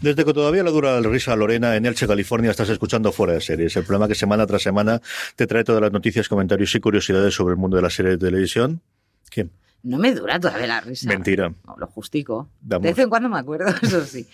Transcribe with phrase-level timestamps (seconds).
[0.00, 3.32] Desde que todavía le dura la risa a Lorena en Elche, California, estás escuchando Fuera
[3.32, 5.02] de Series, el programa que semana tras semana
[5.34, 8.18] te trae todas las noticias, comentarios y curiosidades sobre el mundo de la serie de
[8.18, 8.80] televisión.
[9.28, 9.50] ¿Quién?
[9.82, 11.08] No me dura todavía la risa.
[11.08, 11.52] Mentira.
[11.66, 12.48] No, lo justico.
[12.60, 14.28] De vez en cuando me acuerdo, eso sí.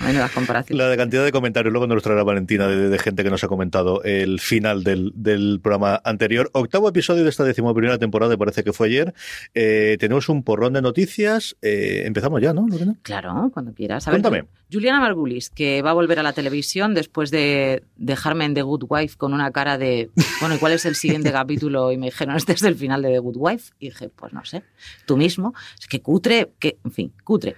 [0.00, 0.78] Bueno, las comparaciones.
[0.78, 3.48] La de cantidad de comentarios, luego nos traerá Valentina de, de gente que nos ha
[3.48, 6.50] comentado el final del, del programa anterior.
[6.52, 9.14] Octavo episodio de esta decimoprimera temporada, parece que fue ayer.
[9.54, 11.56] Eh, tenemos un porrón de noticias.
[11.62, 12.96] Eh, empezamos ya, ¿no, Lorena?
[13.02, 14.06] Claro, cuando quieras.
[14.06, 14.48] A ver, Cuéntame.
[14.70, 18.84] Juliana Margulis, que va a volver a la televisión después de dejarme en The Good
[18.88, 21.92] Wife con una cara de, bueno, ¿y cuál es el siguiente capítulo?
[21.92, 23.72] Y me dijeron, este es el final de The Good Wife.
[23.78, 24.64] Y dije, pues no sé,
[25.06, 25.54] tú mismo.
[25.78, 27.56] Es que cutre, que, en fin, cutre.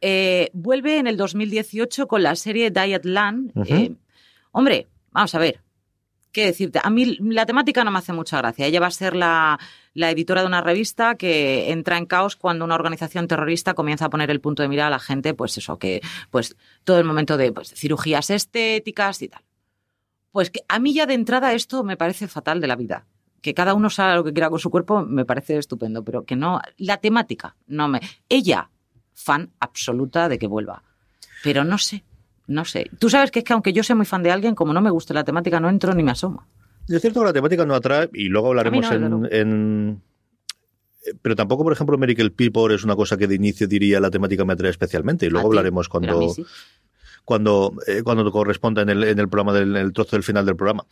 [0.00, 3.52] Eh, vuelve en el 2018 con la serie Diet Land.
[3.54, 3.74] Ujú.
[3.74, 3.96] Eh,
[4.52, 5.60] hombre, vamos a ver.
[6.30, 6.78] ¿Qué decirte?
[6.82, 8.66] A mí la temática no me hace mucha gracia.
[8.66, 9.58] Ella va a ser la,
[9.94, 14.10] la editora de una revista que entra en caos cuando una organización terrorista comienza a
[14.10, 16.00] poner el punto de mira a la gente, pues eso, que
[16.30, 19.42] pues todo el momento de pues, cirugías estéticas y tal.
[20.30, 23.06] Pues que a mí ya de entrada esto me parece fatal de la vida.
[23.40, 26.36] Que cada uno sabe lo que quiera con su cuerpo me parece estupendo, pero que
[26.36, 28.00] no, la temática no me.
[28.28, 28.70] Ella,
[29.18, 30.82] fan absoluta de que vuelva.
[31.42, 32.04] Pero no sé,
[32.46, 32.90] no sé.
[32.98, 34.90] Tú sabes que es que aunque yo sea muy fan de alguien, como no me
[34.90, 36.46] guste la temática, no entro ni me asomo.
[36.88, 40.00] Es cierto que la temática no atrae y luego hablaremos no, en,
[41.04, 44.10] eh, Pero tampoco, por ejemplo, Miracle People es una cosa que de inicio diría la
[44.10, 46.34] temática me atrae especialmente y luego hablaremos cuando
[47.24, 50.46] cuando eh, cuando corresponda en el, en el programa del en el trozo del final
[50.46, 50.86] del programa.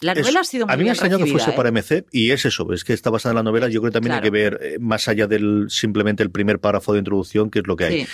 [0.00, 1.54] La Es- novela ha sido muy a mí me extrañó que fuese ¿eh?
[1.54, 3.68] para MC y es eso, es que está basada en la novela.
[3.68, 6.92] Yo creo que también hay que ver eh, más allá del simplemente el primer párrafo
[6.92, 8.00] de introducción, que es lo que hay.
[8.04, 8.08] Sí.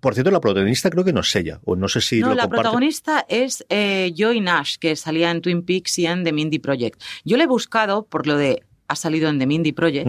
[0.00, 2.34] Por cierto, la protagonista creo que no es ella, o no sé si no, lo
[2.34, 2.62] la comparte.
[2.62, 7.00] protagonista es eh, Joy Nash, que salía en Twin Peaks y en The Mindy Project.
[7.24, 10.08] Yo le he buscado por lo de ha salido en The Mindy Project.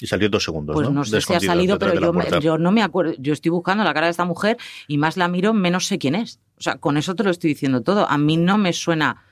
[0.00, 0.92] Y salió dos segundos, Pues ¿no?
[0.94, 3.14] no sé si ha salido, pero yo, me- yo no me acuerdo.
[3.18, 4.58] Yo estoy buscando la cara de esta mujer
[4.88, 6.38] y más la miro, menos sé quién es.
[6.58, 8.06] O sea, con eso te lo estoy diciendo todo.
[8.10, 9.22] A mí no me suena,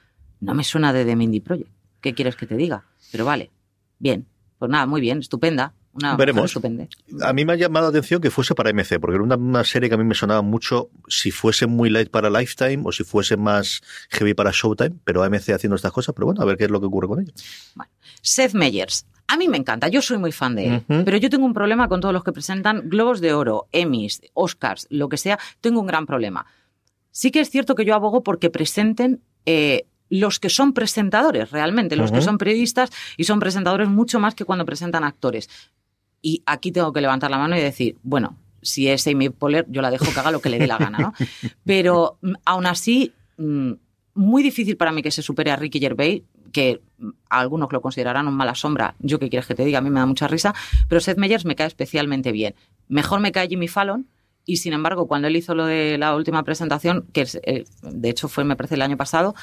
[0.45, 1.71] no me suena de The Mindy Project.
[2.01, 2.85] ¿Qué quieres que te diga?
[3.13, 3.51] Pero vale,
[3.99, 4.27] bien.
[4.59, 5.75] Pues nada, muy bien, estupenda.
[5.95, 6.47] Una Veremos.
[6.47, 6.89] estupenda.
[7.23, 9.63] A mí me ha llamado la atención que fuese para MC, porque era una, una
[9.63, 13.05] serie que a mí me sonaba mucho si fuese muy light para Lifetime o si
[13.05, 16.65] fuese más heavy para Showtime, pero AMC haciendo estas cosas, pero bueno, a ver qué
[16.65, 17.33] es lo que ocurre con ella.
[18.23, 19.07] Seth Meyers.
[19.29, 21.89] A mí me encanta, yo soy muy fan de él, pero yo tengo un problema
[21.89, 25.87] con todos los que presentan Globos de Oro, Emmys, Oscars, lo que sea, tengo un
[25.87, 26.45] gran problema.
[27.11, 31.97] Sí que es cierto que yo abogo porque presenten eh, los que son presentadores realmente,
[31.97, 35.49] los que son periodistas y son presentadores mucho más que cuando presentan actores.
[36.23, 39.83] Y aquí tengo que levantar la mano y decir, bueno, si es Amy Poehler, yo
[39.83, 41.15] la dejo que haga lo que le dé la gana, ¿no?
[41.65, 43.73] Pero mm, aún así, mm,
[44.15, 48.27] muy difícil para mí que se supere a Ricky Gervais, que mm, algunos lo considerarán
[48.27, 48.95] un mala sombra.
[49.01, 50.55] Yo qué quieres que te diga, a mí me da mucha risa,
[50.89, 52.55] pero Seth Meyers me cae especialmente bien.
[52.89, 54.07] Mejor me cae Jimmy Fallon.
[54.47, 58.29] Y sin embargo, cuando él hizo lo de la última presentación, que eh, de hecho
[58.29, 59.35] fue, me parece, el año pasado,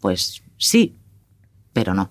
[0.00, 0.96] pues sí,
[1.72, 2.10] pero no.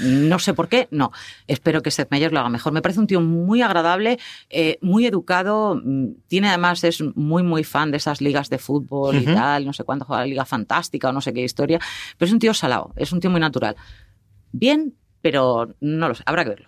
[0.00, 1.12] No sé por qué, no.
[1.46, 2.72] Espero que Seth Meyers lo haga mejor.
[2.72, 4.18] Me parece un tío muy agradable,
[4.50, 5.80] eh, muy educado.
[5.84, 9.64] mm, Tiene además, es muy, muy fan de esas ligas de fútbol y tal.
[9.64, 11.78] No sé cuánto juega la Liga Fantástica o no sé qué historia.
[12.18, 13.76] Pero es un tío salado, es un tío muy natural.
[14.50, 16.66] bien, pero no lo sé, habrá que verlo.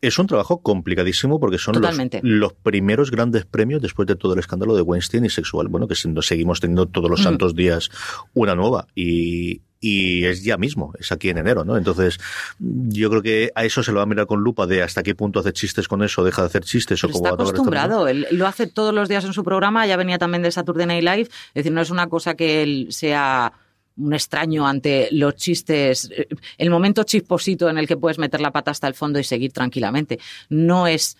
[0.00, 4.74] Es un trabajo complicadísimo porque son los, primeros grandes premios después de todo el escándalo
[4.74, 5.68] de Weinstein y sexual.
[5.68, 7.22] Bueno, que se- seguimos teniendo todos los Mm.
[7.22, 7.90] santos días
[8.34, 11.76] una nueva y, y es ya mismo, es aquí en enero, ¿no?
[11.76, 12.18] Entonces,
[12.58, 15.14] yo creo que a eso se lo va a mirar con lupa de hasta qué
[15.14, 17.46] punto hace chistes con eso, deja de hacer chistes o cómo está va a tocar
[17.46, 20.50] esta acostumbrado, él lo hace todos los días en su programa, ya venía también de
[20.50, 23.52] Saturday Night Live, es decir, no es una cosa que él sea
[23.96, 26.28] un extraño ante los chistes, eh,
[26.58, 29.52] el momento chisposito en el que puedes meter la pata hasta el fondo y seguir
[29.52, 30.18] tranquilamente.
[30.48, 31.16] No es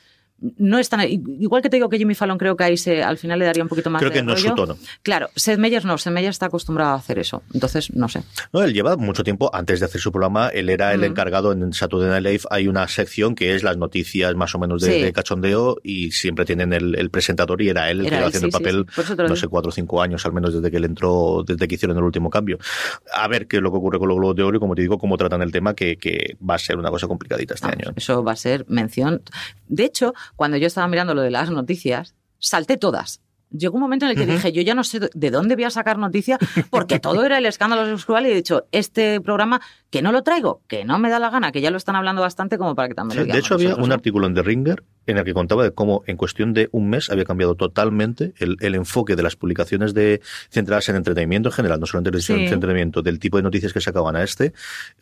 [0.58, 3.16] no es tan igual que te digo que Jimmy Fallon creo que ahí se al
[3.18, 4.76] final le daría un poquito más Creo de que no es su tono.
[5.02, 7.42] Claro, Seth Meyers no, Seth Meyers está acostumbrado a hacer eso.
[7.54, 8.22] Entonces, no sé.
[8.52, 11.72] No, él lleva mucho tiempo, antes de hacer su programa, él era el encargado en
[11.72, 12.42] Saturday Night Live.
[12.50, 15.00] Hay una sección que es las noticias más o menos de, Sí.
[15.02, 18.28] de cachondeo y siempre tienen el, el presentador y era él el Era que iba
[18.28, 20.76] haciendo sí, el papel, sí, no sé, cuatro o cinco años al menos desde que
[20.76, 22.58] él entró, desde que hicieron el último cambio.
[23.14, 24.82] A ver qué es lo que ocurre con los Globos de Oro y como te
[24.82, 27.86] digo, cómo tratan el tema, que, que va a ser una cosa complicadita este Vamos,
[27.86, 27.94] año.
[27.96, 29.22] Eso va a ser mención.
[29.68, 33.21] De hecho, cuando yo estaba mirando lo de las noticias, salté todas.
[33.56, 35.70] Llegó un momento en el que dije, yo ya no sé de dónde voy a
[35.70, 36.38] sacar noticias,
[36.70, 39.60] porque todo era el escándalo sexual y he dicho, este programa,
[39.90, 42.22] que no lo traigo, que no me da la gana, que ya lo están hablando
[42.22, 43.94] bastante como para que también lo Sí, de hecho, había un ¿no?
[43.94, 47.10] artículo en The Ringer en el que contaba de cómo en cuestión de un mes
[47.10, 50.20] había cambiado totalmente el, el enfoque de las publicaciones de
[50.50, 52.44] centradas en entretenimiento en general, no solo en televisión, Sí.
[52.46, 54.52] en entretenimiento, del tipo de noticias que sacaban a este.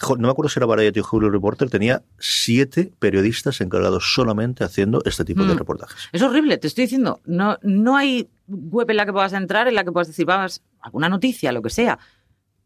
[0.08, 5.02] No me acuerdo si era Variety o Julio Reporter, tenía siete periodistas encargados solamente haciendo
[5.04, 5.58] este tipo de Mm.
[5.58, 6.08] reportajes.
[6.12, 7.20] Es horrible, te estoy diciendo.
[7.26, 10.62] No, no hay web en la que puedas entrar, en la que puedas decir, vamos,
[10.80, 11.98] alguna noticia, lo que sea.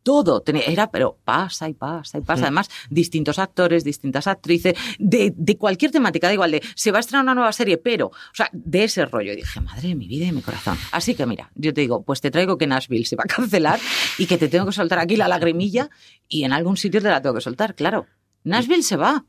[0.03, 2.43] Todo tenía, era, pero pasa y pasa y pasa.
[2.43, 2.45] Mm.
[2.45, 7.01] Además, distintos actores, distintas actrices, de, de cualquier temática, da igual, de se va a
[7.01, 9.33] estrenar una nueva serie, pero, o sea, de ese rollo.
[9.33, 10.77] Y dije, madre de mi vida y mi corazón.
[10.93, 13.81] Así que mira, yo te digo, pues te traigo que Nashville se va a cancelar
[14.19, 15.89] y que te tengo que soltar aquí la lagrimilla
[16.29, 18.07] y en algún sitio te la tengo que soltar, claro.
[18.45, 19.25] Nashville se va.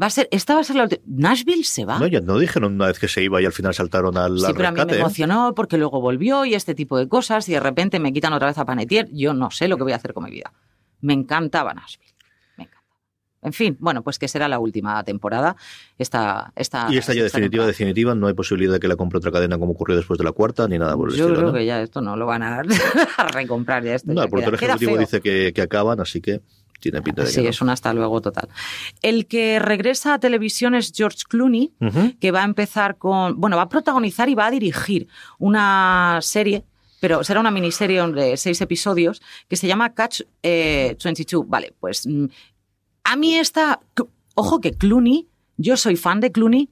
[0.00, 1.02] Va a ser, esta va a ser la última.
[1.06, 1.98] Nashville se va.
[1.98, 4.46] No, ya no dijeron una vez que se iba y al final saltaron al, Sí,
[4.46, 5.00] al pero a mí me ¿eh?
[5.00, 8.46] emocionó porque luego volvió y este tipo de cosas y de repente me quitan otra
[8.48, 9.08] vez a Panetier.
[9.12, 10.52] Yo no sé lo que voy a hacer con mi vida.
[11.00, 12.12] Me encantaba Nashville.
[12.56, 12.84] Me encantaba.
[13.42, 15.56] En fin, bueno, pues que será la última temporada.
[15.98, 17.66] Esta, esta, Y esta ya definitiva, temporada.
[17.66, 20.30] definitiva, no hay posibilidad de que la compre otra cadena como ocurrió después de la
[20.32, 21.38] cuarta, ni nada por el Yo estilo.
[21.40, 21.58] creo ¿no?
[21.58, 22.60] que ya esto no lo van a,
[23.16, 24.12] a recomprar ya esto.
[24.12, 26.40] No, ya el productor ejecutivo dice que, que acaban, así que
[26.80, 27.50] tiene pinta de Sí, que no.
[27.50, 28.48] es un hasta luego total.
[29.02, 31.72] El que regresa a televisión es George Clooney,
[32.20, 35.08] que va a empezar con, bueno, va a protagonizar y va a dirigir
[35.38, 36.64] una serie,
[37.00, 41.48] pero será una miniserie de seis episodios, que se llama Catch eh, 22.
[41.48, 42.26] Vale, pues mm,
[43.04, 43.80] a mí esta,
[44.34, 46.70] ojo que Clooney, yo soy fan de Clooney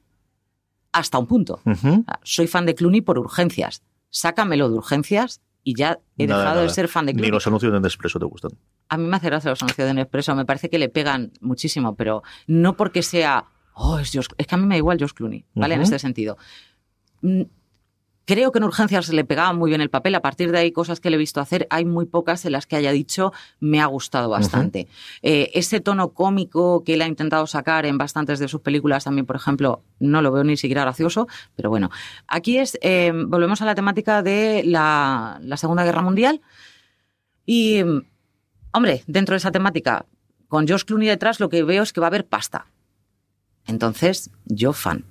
[0.92, 1.60] hasta un punto.
[2.22, 3.82] Soy fan de Clooney por urgencias.
[4.10, 7.32] Sácamelo de urgencias y ya he Nada, dejado de ser fan de Ni Clooney.
[7.32, 8.52] los anuncios de Nespresso te gustan.
[8.88, 11.96] A mí me hace gracia los anuncios de Nespresso, me parece que le pegan muchísimo,
[11.96, 15.14] pero no porque sea, oh, es, George- es que a mí me da igual George
[15.16, 15.74] Clooney, ¿vale?
[15.74, 16.38] En este sentido.
[18.26, 20.16] Creo que en Urgencias le pegaba muy bien el papel.
[20.16, 22.66] A partir de ahí, cosas que le he visto hacer, hay muy pocas en las
[22.66, 24.88] que haya dicho me ha gustado bastante.
[25.22, 29.26] Eh, ese tono cómico que él ha intentado sacar en bastantes de sus películas, también,
[29.26, 31.88] por ejemplo, no lo veo ni siquiera gracioso, pero bueno.
[32.26, 36.40] Aquí es, eh, volvemos a la temática de la, la Segunda Guerra Mundial.
[37.46, 37.80] Y,
[38.72, 40.04] hombre, dentro de esa temática,
[40.48, 42.66] con George Clooney detrás, lo que veo es que va a haber pasta.
[43.66, 45.04] Entonces, yo fan.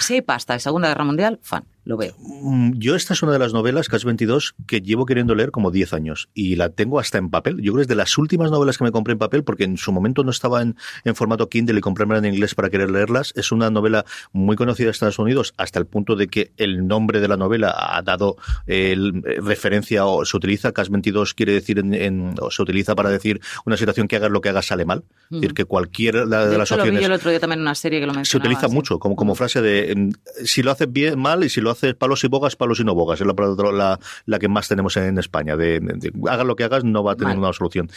[0.00, 2.14] Si hay pasta de Segunda Guerra Mundial, fan, lo veo.
[2.18, 5.70] Mm, Yo esta es una de las novelas, Cas 22, que llevo queriendo leer como
[5.70, 7.56] 10 años y la tengo hasta en papel.
[7.56, 9.76] Yo creo que es de las últimas novelas que me compré en papel porque en
[9.76, 13.32] su momento no estaba en, en formato Kindle y comprarme en inglés para querer leerlas.
[13.36, 17.20] Es una novela muy conocida en Estados Unidos hasta el punto de que el nombre
[17.20, 18.36] de la novela ha dado
[18.66, 18.94] eh,
[19.42, 20.72] referencia o se utiliza.
[20.72, 24.30] Cas 22 quiere decir, en, en- o se utiliza para decir una situación que hagas
[24.30, 25.04] lo que hagas sale mal.
[25.30, 27.40] Es decir, que cualquier la- de, De las lo vi opciones yo el otro día
[27.40, 30.12] también en una serie que lo se utiliza mucho como, como frase de
[30.44, 32.94] si lo haces bien mal y si lo haces palos y bogas, palos y no
[32.94, 33.20] bogas.
[33.20, 33.34] Es la,
[33.72, 35.56] la, la que más tenemos en España.
[35.56, 37.40] De, de- hagas lo que hagas, no va a tener Vale.
[37.46, 37.90] una solución.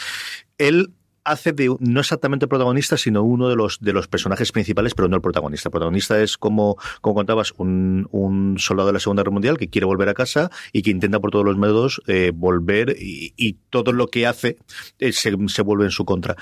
[0.57, 0.91] Él
[1.27, 5.15] hace de no exactamente protagonista, sino uno de los de los personajes principales, pero no
[5.15, 5.69] el protagonista.
[5.69, 9.67] El protagonista es como, como contabas, un, un soldado de la Segunda Guerra Mundial que
[9.67, 13.53] quiere volver a casa y que intenta por todos los medios eh, volver y, y
[13.71, 14.57] todo lo que hace
[14.99, 16.35] eh, se, se vuelve en su contra.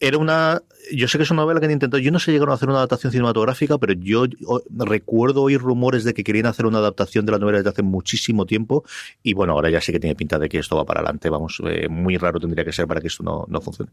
[0.00, 0.62] Era una
[0.92, 2.54] yo sé que es una novela que han intentado, yo no sé si llegaron a
[2.54, 4.24] hacer una adaptación cinematográfica, pero yo
[4.70, 8.46] recuerdo oír rumores de que querían hacer una adaptación de la novela desde hace muchísimo
[8.46, 8.84] tiempo
[9.22, 11.60] y bueno, ahora ya sí que tiene pinta de que esto va para adelante, vamos,
[11.64, 13.90] eh, muy raro tendría que ser para que esto no, no funcione.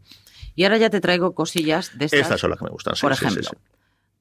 [0.56, 2.22] Y ahora ya te traigo cosillas de estas.
[2.22, 3.58] Estas son las que me gustan, sí, Por sí, sí, ejemplo, sí.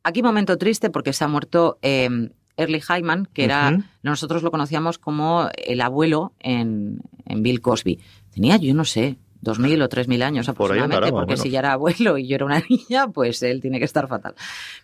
[0.02, 4.98] Aquí momento triste porque se ha muerto eh, Early Hyman, que era, nosotros lo conocíamos
[4.98, 8.00] como el abuelo en, en Bill Cosby.
[8.30, 11.72] Tenía, yo no sé, 2.000 o 3.000 años Por ahí aproximadamente, porque si ya era
[11.72, 14.34] abuelo y yo era una niña, pues él tiene que estar fatal.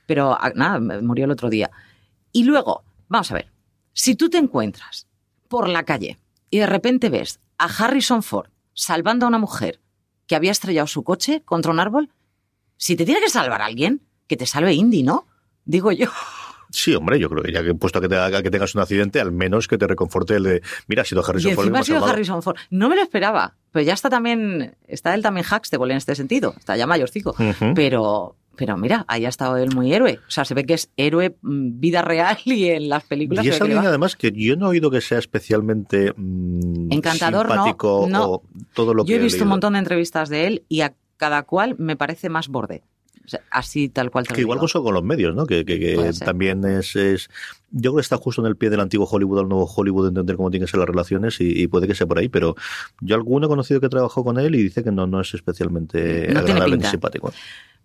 [0.06, 1.70] Pero ah, nada, murió el otro día.
[2.32, 3.52] Y luego, vamos a ver,
[3.92, 5.06] si tú te encuentras
[5.48, 6.18] por la calle
[6.50, 9.80] y de repente ves a Harrison Ford salvando a una mujer
[10.26, 12.10] que había estrellado su coche contra un árbol,
[12.76, 15.26] si te tiene que salvar alguien, que te salve Indy, ¿no?
[15.64, 16.08] Digo yo.
[16.70, 19.20] Sí, hombre, yo creo que ya que puesto que, te haga que tengas un accidente,
[19.20, 22.04] al menos que te reconforte el de, mira, ha sido Harrison y Ford ha sido.
[22.04, 22.56] Harrison Ford.
[22.70, 26.54] No me lo esperaba, pero ya está también, está él también Huxtable en este sentido,
[26.58, 27.30] está ya mayorcico.
[27.30, 27.74] Ujú.
[27.74, 30.18] Pero, pero mira, ahí ha estado él muy héroe.
[30.26, 33.50] O sea, se ve que es héroe mm, vida real y en las películas Y
[33.50, 38.06] es alguien además que yo no he oído que sea especialmente mm, Encantador, no, simpático
[38.08, 38.24] no.
[38.24, 38.42] o
[38.74, 41.44] todo lo que Yo he visto un montón de entrevistas de él y a cada
[41.44, 42.82] cual me parece más borde.
[43.26, 45.46] O sea, así tal cual te lo Que igual cosa con los medios, ¿no?
[45.46, 47.28] Que, que- que también es, es-
[47.72, 50.08] Yo creo que está justo en el pie del antiguo Hollywood al nuevo Hollywood, de
[50.10, 52.54] entender cómo tienen que ser las relaciones y, y puede que sea por ahí, pero
[53.00, 56.28] yo alguno he conocido que trabajó con él y dice que no, no es especialmente
[56.32, 57.32] No agradable ni simpático.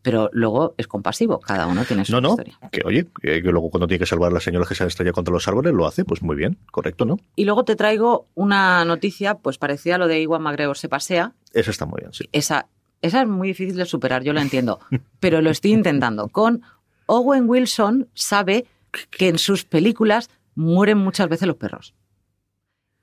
[0.03, 2.57] Pero luego es compasivo, cada uno tiene su No, no, historia.
[2.71, 4.87] que oye, que, que luego cuando tiene que salvar a las señoras que se han
[4.87, 7.19] estrellado contra los árboles, lo hace, pues muy bien, correcto, ¿no?
[7.35, 11.33] Y luego te traigo una noticia, pues parecida a lo de Iwan McGregor se pasea,
[11.53, 12.25] Eso está muy bien, sí.
[12.31, 12.67] esa,
[13.01, 14.79] esa es muy difícil de superar, yo lo entiendo,
[15.19, 16.27] pero lo estoy intentando.
[16.27, 16.61] Con
[17.07, 18.65] Owen Wilson sabe
[19.09, 21.93] que en sus películas mueren muchas veces los perros.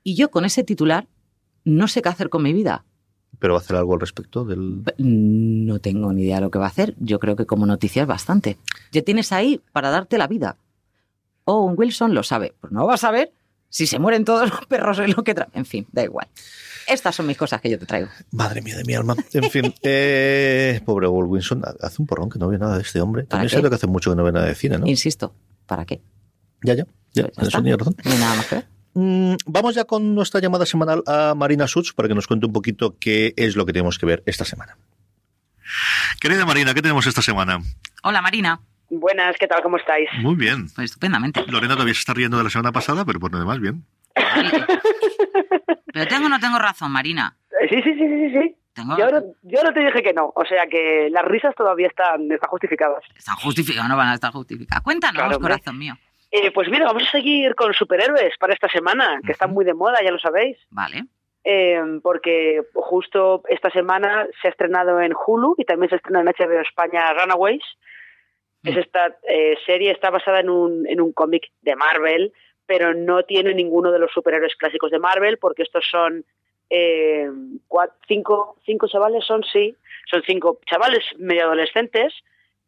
[0.03, 1.07] Y yo con ese titular
[1.65, 2.85] no sé qué hacer con mi vida.
[3.39, 4.83] Pero va a hacer algo al respecto del...
[4.97, 6.95] No tengo ni idea de lo que va a hacer.
[6.99, 8.57] Yo creo que como noticia es bastante.
[8.91, 10.57] Ya tienes ahí para darte la vida.
[11.45, 12.55] Owen Wilson lo sabe.
[12.59, 13.31] Pues no vas a saber
[13.69, 15.49] si se mueren todos los perros en lo que trae.
[15.53, 16.27] En fin, da igual.
[16.89, 18.09] Estas son mis cosas que yo te traigo.
[18.31, 19.15] Madre mía de mi alma.
[19.33, 22.99] En fin, eh, pobre Will Wilson, hace un porrón que no ve nada de este
[22.99, 23.23] hombre.
[23.23, 24.87] ¿Para También siento que hace mucho que no ve nada de cine, ¿no?
[24.87, 25.33] Insisto,
[25.65, 26.01] ¿para qué?
[26.63, 27.95] Ya, ya, ya, Pues ya eso razón.
[28.03, 28.67] No hay nada más que ver.
[28.95, 32.53] Mm, vamos ya con nuestra llamada semanal a Marina Such para que nos cuente un
[32.53, 34.77] poquito qué es lo que tenemos que ver esta semana.
[36.19, 37.59] Querida Marina, ¿qué tenemos esta semana?
[38.03, 38.61] Hola, Marina.
[38.89, 39.61] Buenas, ¿qué tal?
[39.61, 40.09] ¿Cómo estáis?
[40.21, 40.67] Muy bien.
[40.75, 41.43] Pues estupendamente.
[41.47, 43.85] Lorena todavía se está riendo de la semana pasada, pero por lo demás, bien.
[45.93, 47.35] Pero tengo o no tengo razón, Marina.
[47.61, 48.55] Eh, Sí, sí, sí, sí, sí.
[48.73, 51.87] Tengo Yo no, yo no te dije que no, o sea que las risas todavía
[51.87, 53.03] están, están justificadas.
[53.17, 54.83] Están justificadas, no van a estar justificadas.
[54.83, 55.95] Cuéntanos, Claro, corazón mío.
[56.31, 59.73] Eh, pues mira, vamos a seguir con superhéroes para esta semana, que están muy de
[59.73, 60.57] moda, ya lo sabéis.
[60.69, 61.05] Vale.
[61.43, 66.27] Eh, porque justo esta semana se ha estrenado en Hulu y también se estrena en
[66.27, 67.63] HBO España Runaways.
[68.61, 72.33] Es esta eh, serie, está basada en un, en un cómic de Marvel,
[72.69, 76.23] pero no tiene ninguno de los superhéroes clásicos de Marvel, porque estos son
[76.69, 77.27] eh,
[78.07, 79.75] cinco, cinco chavales, son sí,
[80.07, 82.13] son cinco chavales medio adolescentes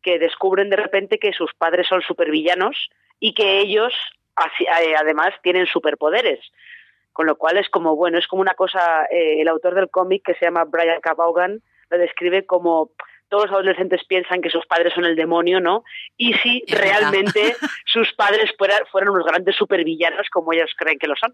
[0.02, 2.90] que descubren de repente que sus padres son supervillanos
[3.20, 3.94] y que ellos
[4.60, 6.40] eh, además tienen superpoderes.
[7.14, 10.24] Con lo cual es como, bueno, es como una cosa, eh, el autor del cómic
[10.26, 11.14] que se llama Brian K.
[11.14, 12.90] Vaughan lo describe como
[13.32, 15.84] todos los adolescentes piensan que sus padres son el demonio, ¿no?
[16.18, 17.00] Y si Es verdad.
[17.00, 21.34] realmente sus padres fuera- fueran unos grandes supervillanos como ellos creen que lo son.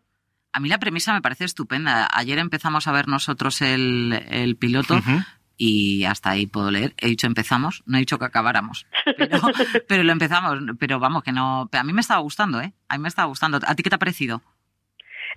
[0.54, 2.08] A mí la premisa me parece estupenda.
[2.14, 4.96] Ayer empezamos a ver nosotros el, el piloto
[5.58, 6.94] y hasta ahí puedo leer.
[6.98, 8.88] He dicho empezamos, no he dicho que acabáramos.
[9.18, 9.40] Pero,
[9.88, 10.60] pero lo empezamos.
[10.80, 11.70] Pero vamos, que no.
[11.72, 12.74] A mí me estaba gustando, ¿eh?
[12.88, 13.60] A mí me estaba gustando.
[13.68, 14.42] ¿A ti qué te ha parecido?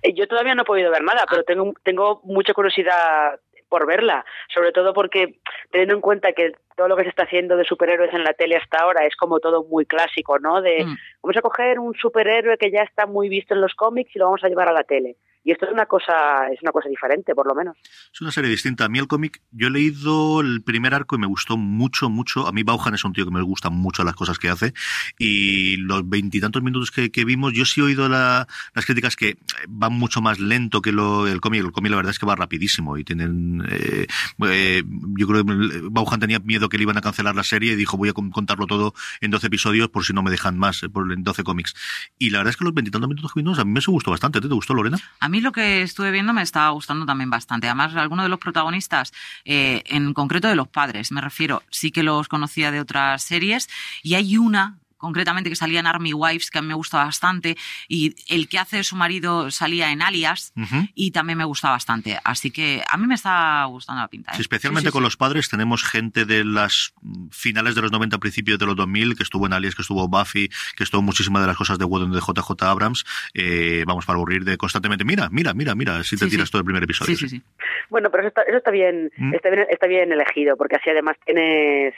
[0.01, 3.39] Eh, Yo todavía no he podido ver nada, pero tengo, tengo mucha curiosidad
[3.71, 5.39] por verla, sobre todo porque
[5.71, 8.57] teniendo en cuenta que todo lo que se está haciendo de superhéroes en la tele
[8.57, 10.61] hasta ahora es como todo muy clásico, ¿no?
[10.61, 10.97] De Mm.
[11.23, 14.25] vamos a coger un superhéroe que ya está muy visto en los cómics y lo
[14.25, 15.15] vamos a llevar a la tele.
[15.43, 17.75] Y esto es una cosa es una cosa diferente, por lo menos.
[18.13, 18.85] Es una serie distinta.
[18.85, 22.47] A mí el cómic, yo he leído el primer arco y me gustó mucho, mucho.
[22.47, 24.73] A mí Bauhan es un tío que me gusta mucho las cosas que hace.
[25.17, 29.37] Y los veintitantos minutos que, que vimos, yo sí he oído la- las críticas que
[29.67, 31.61] van mucho más lento que lo, el cómic.
[31.61, 33.63] El cómic la verdad es que va rapidísimo y tienen...
[33.69, 34.07] eh,
[34.47, 34.83] eh,
[35.17, 37.97] yo creo que Bauhan tenía miedo que le iban a cancelar la serie y dijo
[37.97, 40.89] voy a con- contarlo todo en 12 episodios por si no me dejan más, eh,
[40.89, 41.73] por, en 12 cómics.
[42.19, 44.39] Y la verdad es que los veintitantos minutos que vimos a mí me gustó bastante.
[44.39, 44.97] ¿Te, te gustó, Lorena?
[45.19, 47.67] A mí lo que estuve viendo me estaba gustando también bastante.
[47.67, 49.13] Además, algunos de los protagonistas,
[49.45, 53.69] eh, en concreto de los padres, me refiero, sí que los conocía de otras series.
[54.03, 57.57] Y hay una concretamente que salía en Army Wives, que a mí me gusta bastante,
[57.89, 60.53] y el que hace de su marido salía en Alias,
[60.95, 62.17] y también me gusta bastante.
[62.23, 64.31] Así que a mí me está gustando la pinta.
[64.31, 64.35] ¿eh?
[64.35, 65.05] Sí, especialmente Sí, sí, con sí.
[65.05, 66.93] los padres tenemos gente de las
[67.31, 70.49] finales de los 90, principios de los 2000, que estuvo en Alias, que estuvo Buffy,
[70.77, 73.03] que estuvo muchísimas de las cosas de Whedon de JJ Abrams.
[73.33, 76.51] Eh, vamos para aburrir de constantemente, mira, mira, mira, mira, si te Sí, tiras sí.
[76.51, 77.15] todo el primer episodio.
[77.17, 77.41] Sí, sí, sí.
[77.89, 79.33] Bueno, pero eso está, eso está bien, Mm.
[79.33, 81.93] está bien, está bien elegido, porque así además tienes,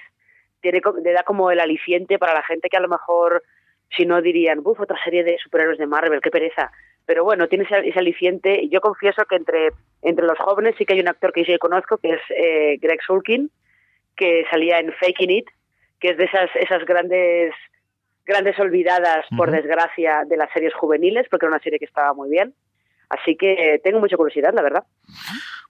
[0.63, 3.43] tiene, le da como el aliciente para la gente que a lo mejor
[3.95, 6.71] si no dirían, buf, otra serie de superhéroes de Marvel, qué pereza.
[7.05, 8.61] Pero bueno, tiene ese, aliciente.
[8.63, 9.69] Y yo confieso que entre,
[10.01, 13.01] entre los jóvenes sí que hay un actor que sí conozco, que es eh, Greg
[13.05, 13.51] Sulkin,
[14.15, 15.47] que salía en Faking It,
[15.99, 17.53] que es de esas, esas grandes
[18.25, 22.29] grandes olvidadas, por desgracia, de las series juveniles, porque era una serie que estaba muy
[22.29, 22.53] bien.
[23.09, 24.83] Así que tengo mucha curiosidad, la verdad.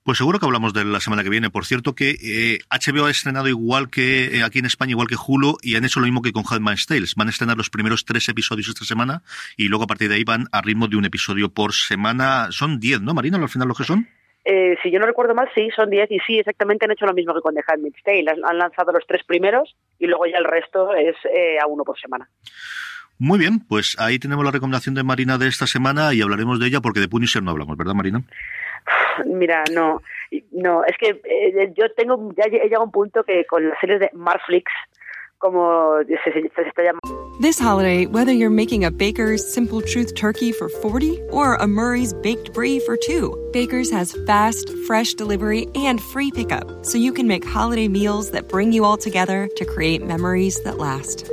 [0.03, 1.49] Pues seguro que hablamos de la semana que viene.
[1.49, 5.15] Por cierto que HBO eh, ha estrenado igual que eh, aquí en España, igual que
[5.15, 7.15] Hulu, y han hecho lo mismo que con Handmaid's Tales.
[7.15, 9.21] Van a estrenar los primeros tres episodios esta semana
[9.55, 12.47] y luego a partir de ahí van a ritmo de un episodio por semana.
[12.51, 14.09] Son diez, ¿no, Marina, al final lo que son?
[14.43, 17.13] Eh, si yo no recuerdo mal, sí, son diez y sí, exactamente han hecho lo
[17.13, 18.25] mismo que con The Handmaid's Tale.
[18.43, 21.15] Han lanzado los tres primeros y luego ya el resto es
[21.61, 22.27] a uno por semana.
[23.19, 26.67] Muy bien, pues ahí tenemos la recomendación de Marina de esta semana y hablaremos de
[26.67, 28.23] ella porque de Punisher no hablamos, ¿verdad, Marina?
[29.25, 30.01] Mira, no,
[30.51, 33.79] no, es que eh, yo tengo, ya he llegado a un punto que con las
[33.79, 34.71] series de Marflix,
[35.37, 37.23] como se, se, se está llamando.
[37.41, 42.13] This holiday, whether you're making a Baker's Simple Truth turkey for 40 or a Murray's
[42.13, 47.27] Baked Brie for 2, Baker's has fast, fresh delivery and free pickup, so you can
[47.27, 51.32] make holiday meals that bring you all together to create memories that last.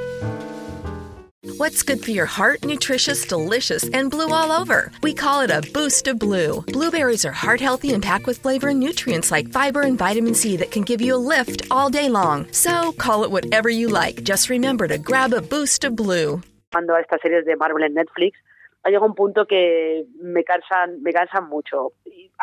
[1.61, 2.65] What's good for your heart?
[2.65, 4.91] Nutritious, delicious, and blue all over.
[5.03, 6.61] We call it a boost of blue.
[6.61, 10.57] Blueberries are heart healthy and packed with flavor and nutrients like fiber and vitamin C
[10.57, 12.47] that can give you a lift all day long.
[12.51, 14.23] So call it whatever you like.
[14.23, 16.41] Just remember to grab a boost of blue.
[16.71, 18.39] Cuando a estas series de Marvel en Netflix,
[18.83, 21.93] ha llegado un punto que me cansan, me cansan mucho.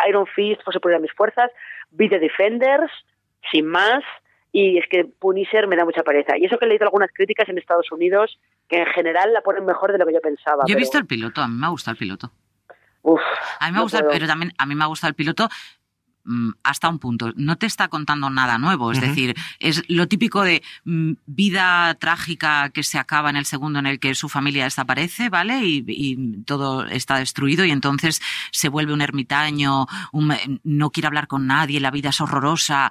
[0.06, 1.50] Iron Fist, José por mis fuerzas,
[1.90, 2.92] Beat the Defenders,
[3.50, 4.04] sin más.
[4.52, 6.36] Y es que Punisher me da mucha pereza.
[6.38, 8.38] Y eso que he leído algunas críticas en Estados Unidos,
[8.68, 10.64] que en general la ponen mejor de lo que yo pensaba.
[10.66, 12.32] Yo he visto el piloto, a mí me ha gustado el piloto.
[13.02, 13.20] Uf,
[13.60, 15.48] a mí me gusta, pero también a mí me ha gustado el piloto
[16.24, 17.32] mm, hasta un punto.
[17.36, 22.70] No te está contando nada nuevo, es decir, es lo típico de mm, vida trágica
[22.70, 25.60] que se acaba en el segundo en el que su familia desaparece, ¿vale?
[25.62, 28.20] Y, todo está destruido y entonces
[28.50, 29.86] se vuelve un ermitaño,
[30.64, 32.90] no quiere hablar con nadie, la vida es horrorosa.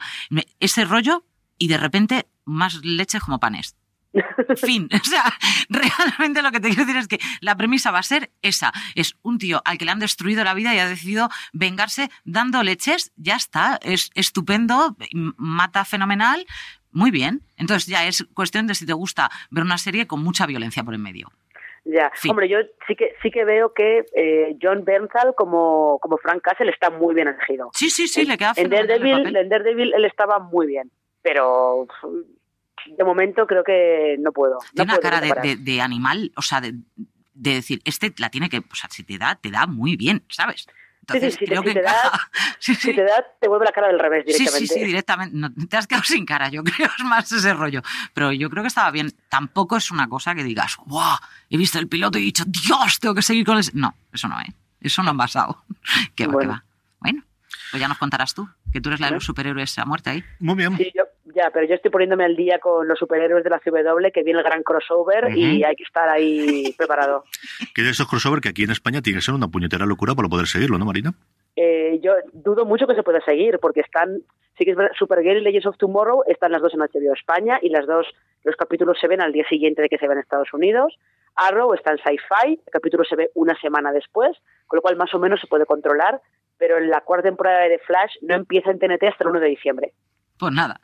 [0.60, 1.24] Ese rollo
[1.58, 3.76] y de repente más leche como panes.
[4.58, 4.88] fin.
[4.94, 5.24] O sea,
[5.70, 8.72] realmente lo que te quiero decir es que la premisa va a ser esa.
[8.96, 12.64] Es un tío al que le han destruido la vida y ha decidido vengarse dando
[12.64, 13.12] leches.
[13.16, 13.80] Ya está.
[13.82, 14.96] Es estupendo.
[15.14, 16.46] Mata fenomenal.
[16.92, 17.42] Muy bien.
[17.58, 20.94] Entonces ya es cuestión de si te gusta ver una serie con mucha violencia por
[20.94, 21.30] en medio.
[21.90, 26.42] Ya, hombre, yo sí que sí que veo que eh, John Bernthal como, como Frank
[26.42, 27.70] Castle está muy bien elegido.
[27.74, 30.92] Sí, sí, sí, le queda en Daredevil, en Daredevil él estaba muy bien
[31.28, 31.86] pero
[32.86, 34.60] de momento creo que no puedo.
[34.74, 36.74] Tiene una cara de, animal, o sea, de,
[37.34, 40.68] decir, este la tiene que, o sea, si te da, te da muy bien, ¿sabes?
[41.02, 44.26] Entonces, sí, sí, si, te, da, si te da, te vuelve la cara del revés
[44.26, 44.60] directamente.
[44.60, 45.36] Sí, sí, sí, directamente.
[45.38, 47.82] No, te has quedado sin cara, yo creo, es más ese rollo.
[48.14, 49.12] Pero yo creo que estaba bien.
[49.28, 51.18] Tampoco es una cosa que digas, ¡guau!
[51.50, 53.02] He visto el piloto y he dicho, ¡Dios!
[53.02, 53.72] Tengo que seguir con ese.
[53.74, 54.54] No, eso no, ¿eh?
[54.80, 55.64] Eso no ha pasado.
[56.16, 56.64] que va, que va.
[57.00, 57.24] Bueno,
[57.72, 60.24] pues ya nos contarás tú, que tú eres la de los superhéroes a muerte ahí.
[60.40, 60.78] Muy bien.
[60.78, 61.04] Sí, yo,
[61.38, 64.40] ya, pero yo estoy poniéndome al día con los superhéroes de la CW, que viene
[64.40, 67.24] el gran crossover y hay que estar ahí preparado.
[67.76, 70.28] Que de esos crossover que aquí en España tiene que ser una puñetera locura para
[70.28, 71.14] poder seguirlo, ¿no, Marina?
[71.56, 74.22] Eh, yo dudo mucho que se pueda seguir, porque están,
[74.58, 77.60] sí que es verdad, Supergirl y Legends of Tomorrow están las dos en HBO España
[77.62, 78.08] y las dos,
[78.44, 80.98] los capítulos se ven al día siguiente de que se ven en Estados Unidos.
[81.36, 85.14] Arrow está en Sci-Fi, el capítulo se ve una semana después, con lo cual más
[85.14, 86.20] o menos se puede controlar,
[86.58, 89.48] pero en la cuarta temporada de Flash no empieza en TNT hasta el 1 de
[89.48, 89.94] diciembre.
[90.40, 90.80] Pues nada.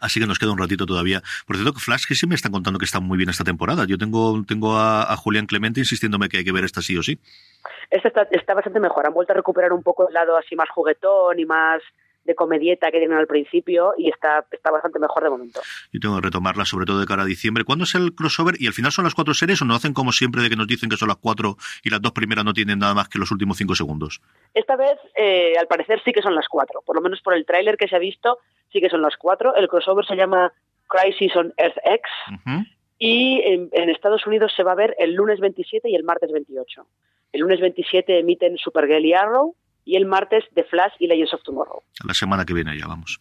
[0.00, 1.22] Así que nos queda un ratito todavía.
[1.46, 3.84] Por cierto, Flash que sí me están contando que está muy bien esta temporada.
[3.86, 7.18] Yo tengo, tengo a, Julián Clemente insistiéndome que hay que ver esta sí o sí.
[7.90, 9.06] Esta está, está, bastante mejor.
[9.06, 11.82] Han vuelto a recuperar un poco el lado así más juguetón y más
[12.24, 15.60] de comedieta que tienen al principio y está, está bastante mejor de momento.
[15.92, 17.64] Yo tengo que retomarla, sobre todo de cara a diciembre.
[17.64, 18.54] ¿Cuándo es el crossover?
[18.58, 20.66] ¿Y al final son las cuatro series o no hacen como siempre de que nos
[20.66, 23.30] dicen que son las cuatro y las dos primeras no tienen nada más que los
[23.30, 24.20] últimos cinco segundos?
[24.54, 26.82] Esta vez, eh, al parecer, sí que son las cuatro.
[26.84, 28.38] Por lo menos por el tráiler que se ha visto,
[28.72, 29.54] sí que son las cuatro.
[29.54, 30.52] El crossover se llama
[30.88, 32.10] Crisis on Earth X.
[32.98, 36.30] Y en, en, Estados Unidos se va a ver el lunes 27 y el martes
[36.32, 36.86] 28.
[37.32, 41.42] El lunes 27 emiten Supergirl y Arrow y el martes de Flash y Legends of
[41.42, 41.82] Tomorrow.
[42.04, 43.20] La semana que viene ya vamos.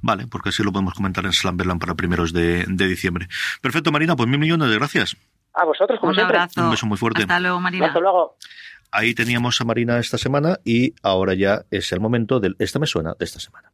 [0.00, 3.28] Vale, porque así lo podemos comentar en Slamberland para primeros de, diciembre.
[3.60, 5.16] Perfecto, Marina, pues mil millones de gracias.
[5.54, 6.36] A vosotros, como Un siempre.
[6.36, 6.62] Abrazo.
[6.62, 7.22] Un beso muy fuerte.
[7.22, 7.86] Hasta luego, Marina.
[7.86, 8.36] Hasta luego.
[8.92, 12.86] Ahí teníamos a Marina esta semana y ahora ya es el momento del Esta me
[12.86, 13.70] suena de esta semana.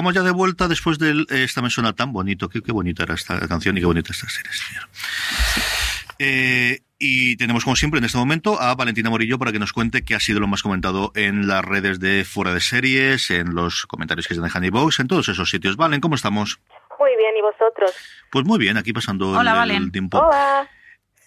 [0.00, 2.48] Estamos ya de vuelta después de esta me suena tan bonito.
[2.48, 4.88] Qué, qué bonita era esta canción y qué bonita esta serie, señor.
[6.18, 10.02] Eh, y tenemos, como siempre, en este momento a Valentina Morillo para que nos cuente
[10.02, 13.84] qué ha sido lo más comentado en las redes de Fuera de Series, en los
[13.86, 15.76] comentarios que se dejan en Vox, en todos esos sitios.
[15.76, 16.60] Valen, ¿cómo estamos?
[16.98, 17.92] Muy bien, ¿y vosotros?
[18.32, 19.92] Pues muy bien, aquí pasando Hola, el, el Valen.
[19.92, 20.18] tiempo.
[20.18, 20.66] Hola.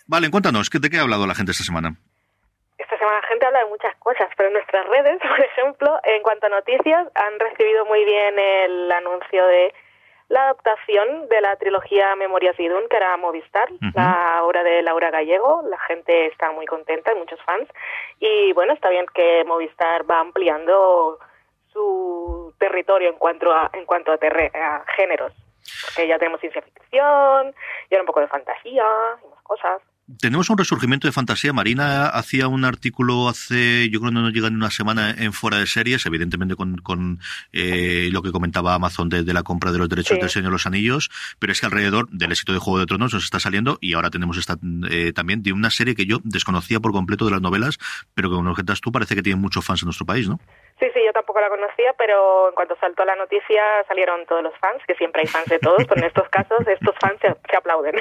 [0.07, 1.95] Valen, cuéntanos, ¿qué- ¿de qué ha hablado la gente esta semana?
[3.45, 7.39] Habla de muchas cosas, pero en nuestras redes, por ejemplo, en cuanto a noticias, han
[7.39, 9.73] recibido muy bien el anuncio de
[10.29, 15.12] la adaptación de la trilogía Memorias de Idún, que era Movistar, la obra de Laura
[15.12, 15.62] Gallego.
[15.69, 17.69] La gente está muy contenta, hay muchos fans.
[18.19, 21.19] Y bueno, está bien que Movistar va ampliando
[21.71, 25.34] su territorio en cuanto a, en cuanto a, terre- a géneros.
[25.86, 27.53] Porque ya tenemos ciencia ficción,
[27.89, 28.86] y ahora un poco de fantasía
[29.23, 29.82] y más cosas.
[30.19, 31.53] Tenemos un resurgimiento de fantasía.
[31.53, 35.31] Marina hacía un artículo hace, yo creo que no nos llega ni una semana en
[35.31, 37.19] fuera de series, evidentemente con, con
[37.53, 40.19] eh, lo que comentaba Amazon de, de la compra de los derechos Sí.
[40.19, 43.13] del Señor de los Anillos, pero es que alrededor del éxito de Juego de Tronos
[43.13, 44.57] nos está saliendo y ahora tenemos esta
[44.89, 47.77] eh, también de una serie que yo desconocía por completo de las novelas,
[48.13, 50.37] pero que como objetas tú parece que tiene muchos fans en nuestro país, ¿no?
[50.79, 54.53] Sí, sí, yo tampoco la conocía, pero en cuanto saltó la noticia salieron todos los
[54.59, 57.55] fans, que siempre hay fans de todos, pero en estos casos estos fans se, se
[57.57, 57.95] aplauden.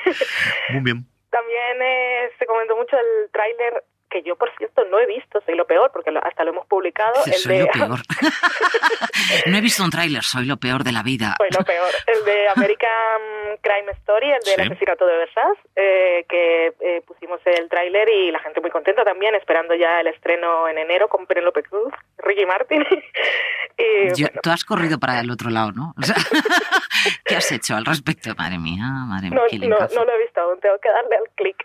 [0.71, 1.07] Muy bien.
[1.33, 3.83] También eh, se comentó mucho el tráiler
[4.13, 6.67] que yo, por cierto, no he visto, soy lo peor, porque lo- hasta lo hemos
[6.67, 7.15] publicado.
[7.25, 8.01] Sí, el soy de, lo peor.
[9.47, 11.35] no he visto un tráiler, soy lo peor de la vida.
[11.39, 11.91] Soy lo peor.
[12.07, 13.23] El de American
[13.63, 14.73] Crime Story, el del Sí.
[14.73, 19.35] asesinato de Versace, eh, que eh, pusimos el tráiler y la gente muy contenta también,
[19.35, 22.85] esperando ya el estreno en enero con Penélope Cruz, Ricky Martin.
[23.79, 25.95] y, Yo- bueno, tú has corrido para el otro lado, ¿no?
[25.99, 26.17] O sea,
[27.25, 28.31] ¿Qué has hecho al respecto?
[28.37, 31.29] Madre mía, madre mía, no, no, no lo he visto aún, tengo que darle al
[31.35, 31.57] clic.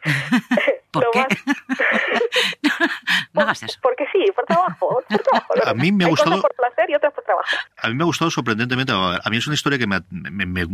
[0.99, 1.25] ¿Por qué?
[3.33, 3.79] no hagas eso.
[3.81, 4.99] Porque sí, por trabajo.
[5.09, 5.53] Por trabajo.
[5.65, 7.47] A mí me ha gustado- por placer y otras por trabajo.
[7.81, 8.93] A mí me ha gustado sorprendentemente.
[8.93, 10.67] A mí es una historia que me, me- me-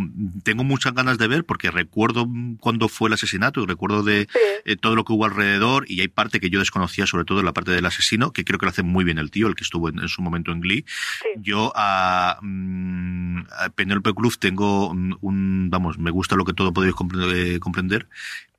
[0.44, 2.28] tengo muchas ganas de ver porque recuerdo
[2.60, 4.40] cuando fue el asesinato y recuerdo de Sí.
[4.66, 7.54] eh, todo lo que hubo alrededor y hay parte que yo desconocía, sobre todo la
[7.54, 9.90] parte del asesino, que creo que lo hace muy bien el tío, el que estuvo
[9.90, 10.86] en, en su momento en Glee.
[11.22, 11.28] Sí.
[11.38, 16.96] Yo a, mm, a Penélope Cruz tengo un, vamos, me gusta lo que todo podéis
[16.96, 18.08] compre- eh, comprender,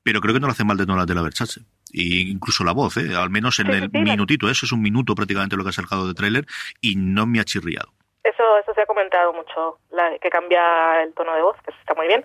[0.04, 1.62] pero creo que no lo hace mal de Donald de la Versace.
[1.90, 3.14] Y incluso la voz, ¿eh?
[3.16, 5.72] al menos en Sí, el sí, minutito, eso es un minuto prácticamente lo que ha
[5.72, 6.44] sacado de tráiler
[6.80, 7.88] y no me ha chirriado.
[8.24, 11.78] Eso, eso se ha comentado mucho, la- que cambia el tono de voz, que eso
[11.80, 12.24] está muy bien.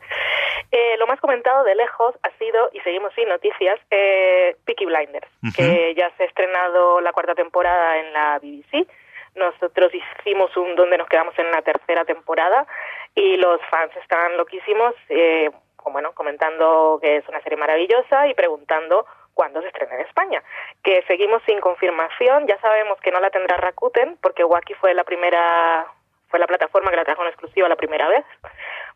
[0.71, 5.27] Eh, lo más comentado de lejos ha sido, y seguimos sin noticias, eh, Peaky Blinders,
[5.55, 8.87] que ya se ha estrenado la cuarta temporada en la BBC.
[9.35, 12.65] Nosotros hicimos un donde nos quedamos en la tercera temporada
[13.13, 15.49] y los fans están loquísimos, eh,
[15.85, 20.43] bueno, comentando que es una serie maravillosa y preguntando cuándo se estrena en España.
[20.83, 25.03] Que seguimos sin confirmación, ya sabemos que no la tendrá Rakuten porque Wacky fue la
[25.03, 25.87] primera
[26.29, 28.23] fue la plataforma que la trajo en exclusiva la primera vez.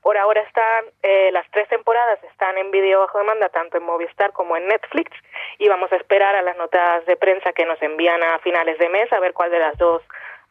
[0.02, 4.34] Por ahora están eh, las tres temporadas están en vídeo bajo demanda tanto en Movistar
[4.34, 5.12] como en Netflix
[5.58, 8.89] y vamos a esperar a las notas de prensa que nos envían a finales de
[8.89, 10.04] mes a ver cuál de las dos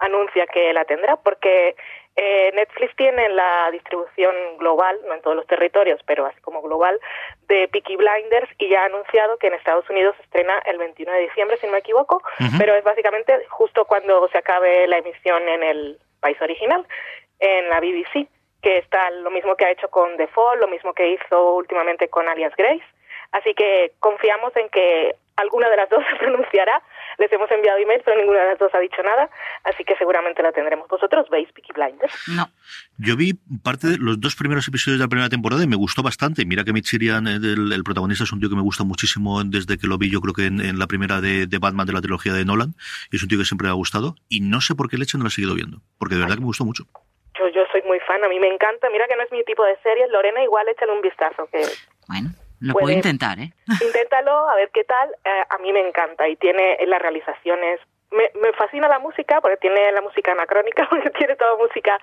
[0.05, 1.75] anuncia que la tendrá porque
[2.17, 7.01] eh, Netflix tiene la distribución global, no en todos los territorios, pero así como global,
[7.49, 11.11] de Peaky Blinders y ya ha anunciado que en Estados Unidos se estrena el 21
[11.13, 12.23] de diciembre, si no me equivoco,
[12.59, 16.87] pero es básicamente justo cuando se acabe la emisión en el país original,
[17.39, 18.29] en la BBC,
[18.63, 22.09] que está lo mismo que ha hecho con The Fall, lo mismo que hizo últimamente
[22.09, 22.85] con Alias Grace.
[23.33, 26.83] Así que confiamos en que alguna de las dos se pronunciará.
[27.19, 29.31] Les hemos enviado emails, pero ninguna de las dos ha dicho nada,
[29.65, 30.89] así que seguramente la tendremos.
[30.89, 32.15] ¿Vosotros veis Peaky Blinders?
[32.29, 32.49] No.
[32.99, 36.03] Yo vi parte de los dos primeros episodios de la primera temporada y me gustó
[36.03, 36.45] bastante.
[36.45, 39.43] Mira que Mitch Chirian, eh, el, el protagonista, es un tío que me gusta muchísimo
[39.45, 41.93] desde que lo vi, yo creo que en, en la primera de, de Batman de
[41.93, 42.75] la trilogía de Nolan.
[43.11, 44.15] Y es un tío que siempre me ha gustado.
[44.29, 45.79] Y no sé por qué leche no lo he seguido viendo.
[45.99, 46.85] Porque de verdad que me gustó mucho.
[47.39, 48.89] Yo, yo soy muy fan, a mí me encanta.
[48.91, 50.11] Mira que no es mi tipo de series.
[50.11, 51.63] Lorena, igual échale un vistazo, que
[52.09, 52.31] Bueno,
[52.63, 53.53] lo puedo intentar, ¿eh?
[53.85, 55.11] Inténtalo, a ver qué tal.
[55.25, 57.81] Eh, a mí me encanta y tiene las realizaciones.
[58.11, 61.99] Me, me fascina la música porque tiene la música anacrónica, porque tiene toda música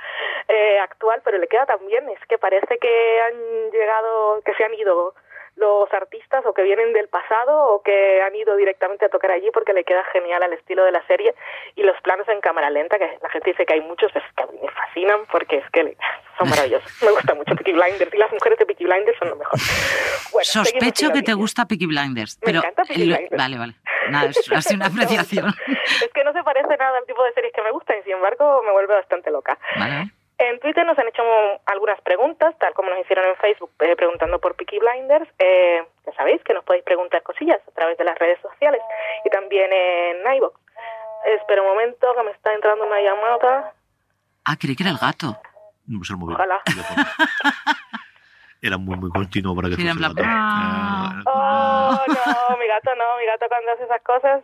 [0.48, 2.10] eh, actual, pero le queda también.
[2.10, 5.14] Es que parece que han llegado, que se han ido
[5.60, 9.50] los artistas o que vienen del pasado o que han ido directamente a tocar allí
[9.54, 11.36] porque le queda genial al estilo de la serie
[11.76, 14.44] y los planos en cámara lenta que la gente dice que hay muchos es que
[14.44, 15.98] a mí me fascinan porque es que
[16.38, 19.36] son maravillosos me gusta mucho Peaky Blinders y las mujeres de Peaky Blinders son lo
[19.36, 19.60] mejor
[20.32, 22.38] Bueno, Sospecho que te gusta Peaky Blinders.
[22.42, 23.38] Me pero encanta Peaky el- Blinders.
[23.38, 23.74] Vale, vale.
[24.10, 25.54] Nada, es así una apreciación.
[25.68, 28.14] es que no se parece nada al tipo de series que me gustan y sin
[28.14, 30.12] embargo me vuelve bastante loca vale.
[30.40, 31.22] En Twitter nos han hecho
[31.66, 35.30] algunas preguntas, tal como nos hicieron en Facebook eh, preguntando por Peaky Blinders.
[35.38, 38.82] Eh, ya sabéis que nos podéis preguntar cosillas a través de las redes sociales
[39.26, 40.56] y también en iVoox.
[41.26, 43.74] Espera un momento que me está entrando una llamada.
[44.46, 45.38] Ah, creí que era el gato.
[45.86, 46.36] Pues el móvil.
[46.36, 46.62] Ojalá.
[48.62, 50.22] Era muy, muy continuo para que fuese gato.
[50.26, 51.14] ah.
[51.16, 54.44] Eh, Oh, no, mi gato no, mi gato cuando hace esas cosas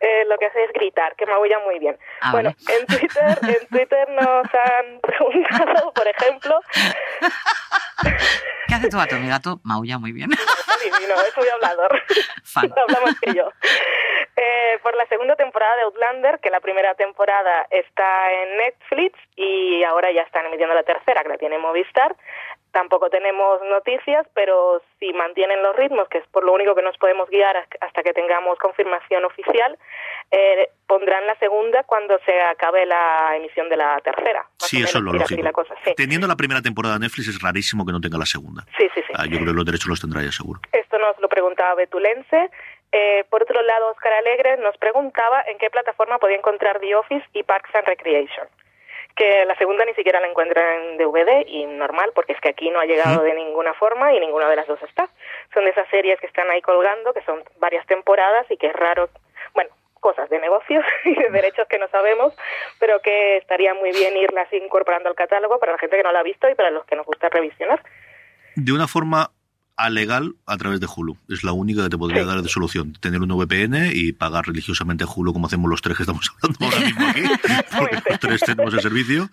[0.00, 1.98] eh, lo que hace es gritar, que maulla muy bien.
[2.20, 2.78] Ah, bueno, vale.
[2.80, 6.60] en Twitter, en Twitter nos han preguntado, por ejemplo,
[8.68, 9.16] ¿Qué hace tu gato?
[9.16, 10.28] Mi gato maulla muy bien.
[10.30, 12.02] divino, es muy hablador,
[12.44, 12.72] Fan.
[12.76, 13.50] habla más que yo.
[14.36, 19.82] Eh, por la segunda temporada de Outlander, que la primera temporada está en Netflix y
[19.84, 22.14] ahora ya están emitiendo la tercera, que la tiene Movistar.
[22.72, 26.96] Tampoco tenemos noticias, pero si mantienen los ritmos, que es por lo único que nos
[26.98, 29.78] podemos guiar hasta que tengamos confirmación oficial,
[30.30, 34.46] eh, pondrán la segunda cuando se acabe la emisión de la tercera.
[34.58, 35.42] Sí, eso es lo lógico.
[35.42, 35.94] la cosa, sí.
[35.96, 38.64] Teniendo la primera temporada de Netflix es rarísimo que no tenga la segunda.
[38.76, 39.12] sí, sí, sí.
[39.14, 40.60] Ah, yo creo que los derechos los tendrá ya seguro.
[40.72, 42.50] Esto nos lo preguntaba Betulense.
[42.92, 47.24] Eh, por otro lado, Oscar Alegre nos preguntaba en qué plataforma podía encontrar The Office
[47.32, 48.46] y Parks and Recreation.
[49.18, 52.70] Que la segunda ni siquiera la encuentra en DVD y normal, porque es que aquí
[52.70, 55.10] no ha llegado de ninguna forma y ninguna de las dos está.
[55.52, 58.72] Son de esas series que están ahí colgando, que son varias temporadas y que es
[58.72, 59.10] raro,
[59.54, 62.32] bueno, cosas de negocios y de derechos que no sabemos,
[62.78, 66.20] pero que estaría muy bien irlas incorporando al catálogo para la gente que no la
[66.20, 67.82] ha visto y para los que nos gusta revisionar.
[68.54, 69.30] De una forma
[69.78, 71.16] alegal a través de Hulu.
[71.28, 72.92] Es la única que te podría dar de solución.
[73.00, 76.86] Tener un VPN y pagar religiosamente Hulu como hacemos los tres que estamos hablando ahora
[76.86, 77.22] mismo aquí.
[77.78, 79.30] Porque los tres tenemos el servicio.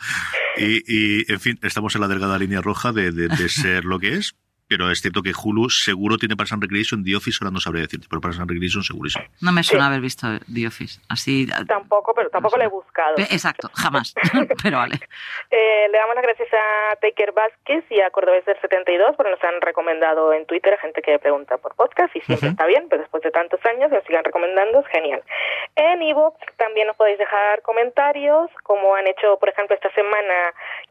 [0.57, 3.99] Y, y, en fin, estamos en la delgada línea roja de, de- de ser lo
[3.99, 4.35] que es.
[4.67, 7.83] Pero es cierto que Hulu seguro tiene Parks and Recreation, The Office ahora no sabría
[7.83, 9.25] decirte, pero Parks and Recreation segurísimo.
[9.41, 9.87] No me suena Sí.
[9.89, 10.99] haber visto The Office.
[11.07, 11.47] Así.
[11.67, 13.15] Tampoco, pero tampoco No lo he buscado.
[13.17, 14.13] Exacto, jamás.
[14.63, 14.95] Pero vale.
[15.51, 19.43] Eh, le damos las gracias a Taker Vázquez y a Cordobés del 72 porque nos
[19.43, 23.01] han recomendado en Twitter a gente que pregunta por podcast y siempre está bien, pero
[23.03, 25.21] después de tantos años nos sigan recomendando es genial.
[25.75, 30.33] En iVoox también nos podéis dejar comentarios, como han hecho, por ejemplo, esta semana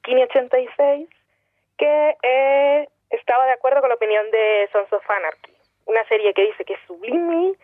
[0.04, 1.08] Kini86,
[1.78, 5.52] que eh, estaba de acuerdo con la opinión de Sons of Anarchy,
[5.86, 7.54] una serie que dice que es sublime,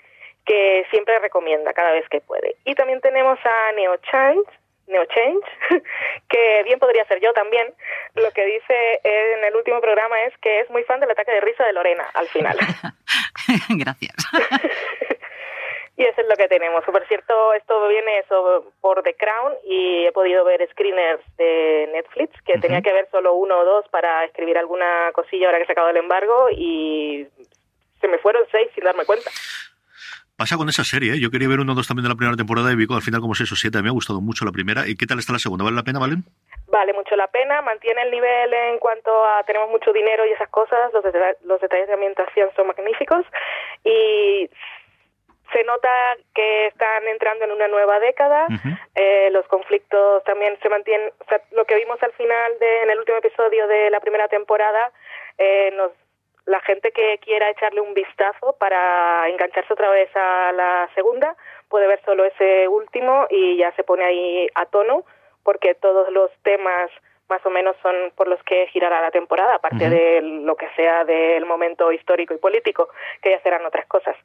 [0.44, 2.56] que siempre recomienda cada vez que puede.
[2.64, 4.48] Y también tenemos a Neo Change,
[4.86, 5.46] Neo Change,
[6.28, 7.72] que bien podría ser yo también.
[8.14, 11.40] Lo que dice en el último programa es que es muy fan del ataque de
[11.40, 12.58] risa de Lorena al final.
[13.68, 14.16] Gracias.
[16.00, 16.82] Y eso es lo que tenemos.
[16.82, 22.40] Por cierto, esto viene eso por The Crown y he podido ver screeners de Netflix,
[22.40, 25.72] que tenía que ver solo uno o dos para escribir alguna cosilla ahora que se
[25.72, 27.26] acabó el embargo y
[28.00, 29.28] se me fueron seis sin darme cuenta.
[30.38, 31.20] Pasa con esa serie, ¿eh?
[31.20, 33.20] Yo quería ver uno o dos también de la primera temporada y vi al final
[33.20, 33.82] como seis o siete.
[33.82, 34.88] Me ha gustado mucho la primera.
[34.88, 35.64] ¿Y qué tal está la segunda?
[35.64, 36.24] ¿Vale la pena, Valen?
[36.68, 40.48] Vale mucho la pena, mantiene el nivel en cuanto a tenemos mucho dinero y esas
[40.48, 43.26] cosas, los, deta- los detalles de ambientación son magníficos
[43.84, 44.48] y
[45.52, 45.90] se nota
[46.34, 48.46] que están entrando en una nueva década,
[48.94, 52.90] eh, los conflictos también se mantienen, o sea, lo que vimos al final de, en
[52.90, 54.92] el último episodio de la primera temporada,
[55.38, 55.92] eh, nos,
[56.46, 61.36] la gente que quiera echarle un vistazo para engancharse otra vez a la segunda
[61.68, 65.04] puede ver solo ese último y ya se pone ahí a tono
[65.42, 66.90] porque todos los temas
[67.30, 69.94] más o menos son por los que girará la temporada, aparte Ujú.
[69.94, 72.88] de lo que sea del momento histórico y político,
[73.22, 74.16] que ya serán otras cosas.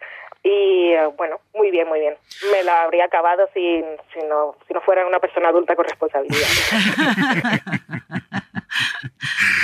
[0.43, 2.15] Y eh, bueno, muy bien, muy bien.
[2.51, 6.47] Me la habría acabado si, si, no, si no fuera una persona adulta con responsabilidad.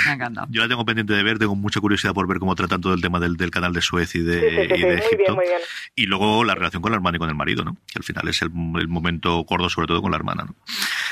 [0.04, 0.46] Me ha encantado.
[0.50, 3.00] Yo la tengo pendiente de ver, tengo mucha curiosidad por ver cómo tratan todo el
[3.02, 4.96] tema del, del canal de Suez y de, Sí, sí, sí, y sí, de muy
[4.96, 5.16] Egipto.
[5.18, 5.60] bien, muy bien.
[5.94, 7.74] Y luego la relación con la hermana y con el marido, ¿no?
[7.86, 8.48] Que al final es el,
[8.80, 10.54] el momento gordo, sobre todo con la hermana, ¿no?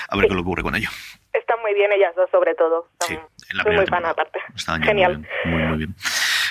[0.08, 0.28] A ver Sí.
[0.28, 0.88] qué le ocurre con ello.
[1.50, 2.86] Están muy bien ellas dos, sobre todo.
[3.00, 4.38] Sí, Son- en la soy muy fan aparte.
[4.54, 5.18] Está Genial.
[5.18, 5.94] Muy bien, muy, muy bien.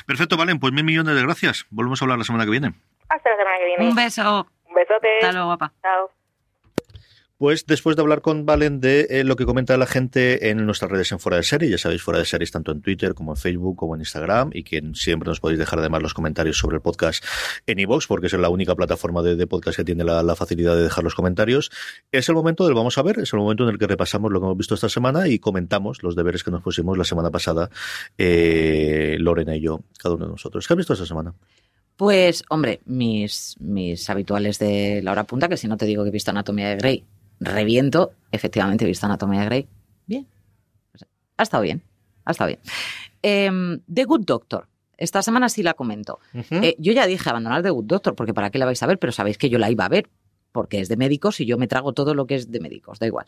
[0.05, 1.65] Perfecto, Valen, pues mil millones de gracias.
[1.69, 2.73] Volvemos a hablar la semana que viene.
[3.07, 3.87] Hasta la semana que viene.
[3.89, 4.45] Un beso.
[4.67, 5.07] Un besote.
[5.21, 5.71] Hasta luego, guapa.
[5.81, 6.11] Chao.
[7.39, 10.91] Pues después de hablar con Valen de eh, lo que comenta la gente en nuestras
[10.91, 13.37] redes en Fuera de Serie, ya sabéis, Fuera de Series tanto en Twitter como en
[13.37, 16.81] Facebook como en Instagram y que siempre nos podéis dejar además los comentarios sobre el
[16.81, 17.23] podcast
[17.65, 20.83] en iVoox porque es la única plataforma de, podcast que tiene la, la facilidad de
[20.83, 21.71] dejar los comentarios.
[22.11, 24.41] Es el momento del vamos a ver, es el momento en el que repasamos lo
[24.41, 27.69] que hemos visto esta semana y comentamos los deberes que nos pusimos la semana pasada,
[28.17, 30.67] eh, Lorena y yo, cada uno de nosotros.
[30.67, 31.33] ¿Qué has visto esta semana?
[31.95, 36.09] Pues, hombre, mis, mis habituales de la hora punta, que si no te digo que
[36.09, 37.05] he visto Anatomía de Grey,
[37.39, 38.11] reviento.
[38.31, 39.67] Efectivamente, he visto Anatomía Grey.
[40.05, 40.27] Bien.
[41.37, 41.81] Ha estado bien.
[42.25, 42.59] Ha estado bien.
[43.21, 44.67] Em, The Good Doctor.
[44.97, 46.19] Esta semana sí la comento.
[46.33, 48.99] Eh, yo ya dije abandonar The Good Doctor, porque para qué la vais a ver,
[48.99, 50.09] pero sabéis que yo la iba a ver,
[50.51, 53.07] porque es de médicos y yo me trago todo lo que es de médicos, da
[53.07, 53.25] igual.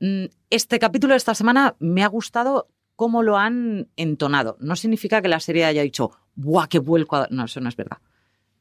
[0.00, 4.56] Mm, Este capítulo de esta semana me ha gustado cómo lo han entonado.
[4.60, 7.16] No significa que la serie haya dicho, ¡buah, qué vuelco!
[7.16, 7.32] a dar".
[7.32, 7.98] No, eso no es verdad.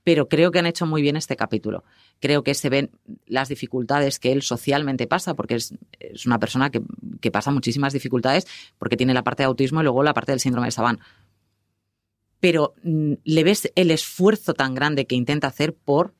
[0.03, 1.83] Pero creo que han hecho muy bien este capítulo.
[2.19, 2.91] Creo que se ven
[3.25, 5.73] las dificultades que él socialmente pasa, porque es,
[6.25, 6.81] una persona que,
[7.21, 8.45] que, pasa muchísimas dificultades,
[8.77, 10.99] porque tiene la parte de autismo y luego la parte del síndrome de Savant.
[12.39, 16.13] Pero mm, le ves el esfuerzo tan grande que intenta hacer por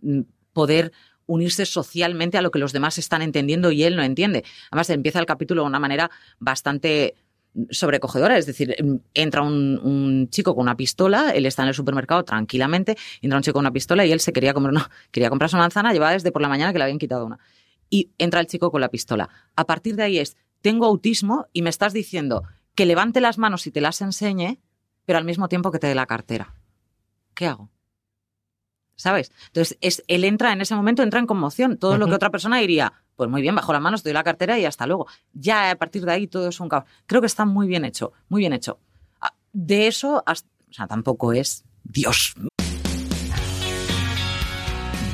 [0.00, 0.22] mm,
[0.54, 0.92] poder
[1.26, 4.44] unirse socialmente a lo que los demás están entendiendo y él no entiende.
[4.70, 7.14] Además, empieza el capítulo de una manera bastante
[7.70, 12.24] sobrecogedora, es decir, em, entra un, chico con una pistola, él está en el supermercado
[12.24, 15.56] tranquilamente, entra un chico con una pistola y él se quería comprar, no, quería comprarse
[15.56, 17.38] una manzana, llevaba desde por la mañana que le habían quitado una.
[17.90, 19.28] Y entra el chico con la pistola.
[19.56, 22.42] A partir de ahí es, tengo autismo y me estás diciendo
[22.74, 24.60] que levante las manos y te las enseñe,
[25.04, 26.54] pero al mismo tiempo que te dé la cartera.
[27.34, 27.70] ¿Qué hago?
[28.98, 29.30] ¿Sabes?
[29.46, 31.78] Entonces, es, él entra en ese momento, entra en conmoción.
[31.78, 31.98] Todo uh -huh.
[31.98, 34.58] lo que otra persona diría, pues muy bien, bajo las manos, te doy la cartera
[34.58, 35.06] y hasta luego.
[35.32, 36.84] Ya a partir de ahí todo es un caos.
[37.06, 38.80] Creo que está muy bien hecho, muy bien hecho.
[39.52, 42.34] De eso, hasta, o sea, tampoco es Dios.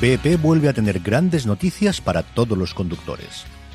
[0.01, 3.45] BP vuelve a tener grandes noticias para todos los conductores.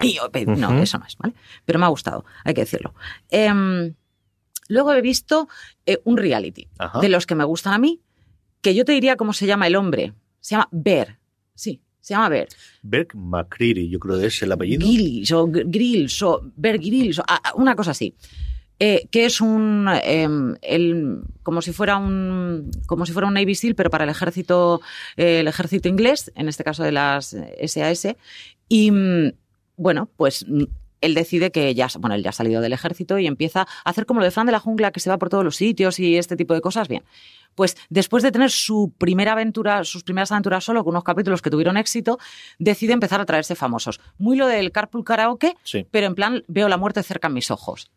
[0.04, 0.82] Y yo, no, uh -huh.
[0.82, 1.34] eso no es, ¿vale?
[1.64, 2.94] Pero me ha gustado, hay que decirlo.
[3.30, 3.92] Eh,
[4.68, 5.48] luego he visto
[5.84, 7.00] eh, un reality Ajá.
[7.00, 8.00] de los que me gustan a mí,
[8.62, 10.14] que yo te diría cómo se llama el hombre.
[10.40, 11.18] Se llama Bear.
[11.54, 12.48] Sí, se llama Bear.
[12.82, 14.86] Bear McCreary, yo creo que es el apellido.
[14.86, 17.24] Gillis o Grills o Bear Grills, o,
[17.56, 18.14] una cosa así.
[18.82, 20.26] Eh, que es un eh,
[20.62, 24.80] el, como si fuera un como si fuera un Navy SEAL pero para el ejército
[25.18, 27.36] eh, el ejército inglés en este caso de las
[27.66, 28.16] SAS
[28.70, 28.90] y
[29.80, 30.44] bueno, pues
[31.00, 34.04] él decide que ya, bueno, él ya ha salido del ejército y empieza a hacer
[34.04, 36.18] como lo de Fran de la jungla, que se va por todos los sitios y
[36.18, 36.86] este tipo de cosas.
[36.86, 37.02] Bien,
[37.54, 41.48] pues después de tener su primera aventura, sus primeras aventuras solo, con unos capítulos que
[41.48, 42.18] tuvieron éxito,
[42.58, 44.00] decide empezar a traerse famosos.
[44.18, 45.86] Muy lo del carpool karaoke, sí.
[45.90, 47.90] pero en plan, veo la muerte cerca en mis ojos.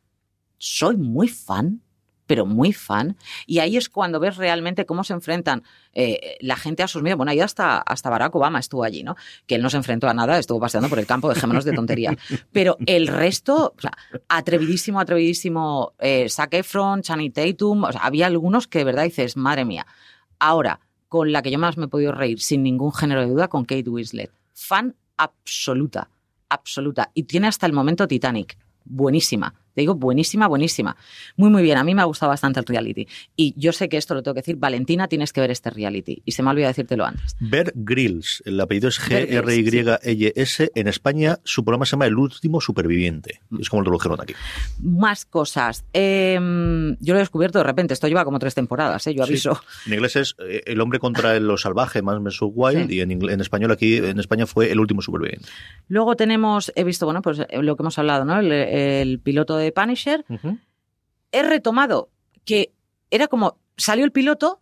[0.58, 1.82] Soy muy fan
[2.25, 3.17] pero muy fan.
[3.45, 7.17] Y ahí es cuando ves realmente cómo se enfrentan eh, la gente a sus miedos.
[7.17, 9.15] Bueno, ahí hasta, hasta Barack Obama estuvo allí, ¿no?
[9.45, 12.15] Que él no se enfrentó a nada, estuvo paseando por el campo, dejémonos de tontería.
[12.51, 13.73] Pero el resto,
[14.27, 19.38] atrevidísimo, atrevidísimo, eh, Zac Efron, Channing Tatum, o sea, había algunos que de verdad dices,
[19.38, 19.86] madre mía.
[20.39, 23.47] Ahora, con la que yo más me he podido reír, sin ningún género de duda,
[23.47, 24.31] con Kate Winslet.
[24.53, 26.10] Fan absoluta,
[26.50, 27.12] absoluta.
[27.13, 28.58] Y tiene hasta el momento Titanic.
[28.83, 29.54] Buenísima.
[29.74, 30.96] Te digo, buenísima, buenísima.
[31.36, 31.78] Muy, muy bien.
[31.78, 33.08] A mí me ha gustado bastante el reality.
[33.36, 34.56] Y yo sé que esto lo tengo que decir.
[34.58, 36.21] Valentina, tienes que ver este reality.
[36.26, 37.36] Y se me ha olvidado decírtelo antes.
[37.40, 38.44] Bear Grills.
[38.46, 40.71] El apellido es G-R-Y-L-S.
[40.76, 43.42] En España, su programa se llama El último superviviente.
[43.60, 44.34] Es como lo tradujeron aquí.
[44.80, 45.86] Más cosas.
[45.94, 46.36] Eh,
[47.00, 47.94] yo lo he descubierto de repente.
[47.94, 49.15] Esto lleva como tres temporadas, ¿eh?
[49.15, 49.56] yo aviso.
[49.56, 49.90] Sí.
[49.90, 52.90] En inglés es El hombre contra lo salvaje, más Meso Wild.
[52.90, 52.96] Sí.
[52.96, 55.50] Y en, en, español aquí, en España fue El último superviviente.
[55.88, 58.40] Luego tenemos, he visto, bueno, pues lo que hemos hablado, ¿no?
[58.40, 60.59] El, el piloto de de Punisher, uh -huh.
[61.31, 62.09] he retomado
[62.45, 62.73] que
[63.09, 64.61] era como salió el piloto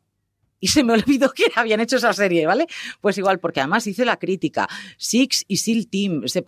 [0.59, 2.67] y se me olvidó que habían hecho esa serie, ¿vale?
[3.01, 4.69] Pues igual, porque además hice la crítica.
[4.97, 6.43] Six y SEAL Team, se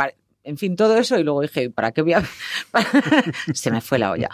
[0.45, 2.23] en fin, todo eso, y luego dije, ¿para qué voy a...?
[3.53, 4.29] se me fue la olla.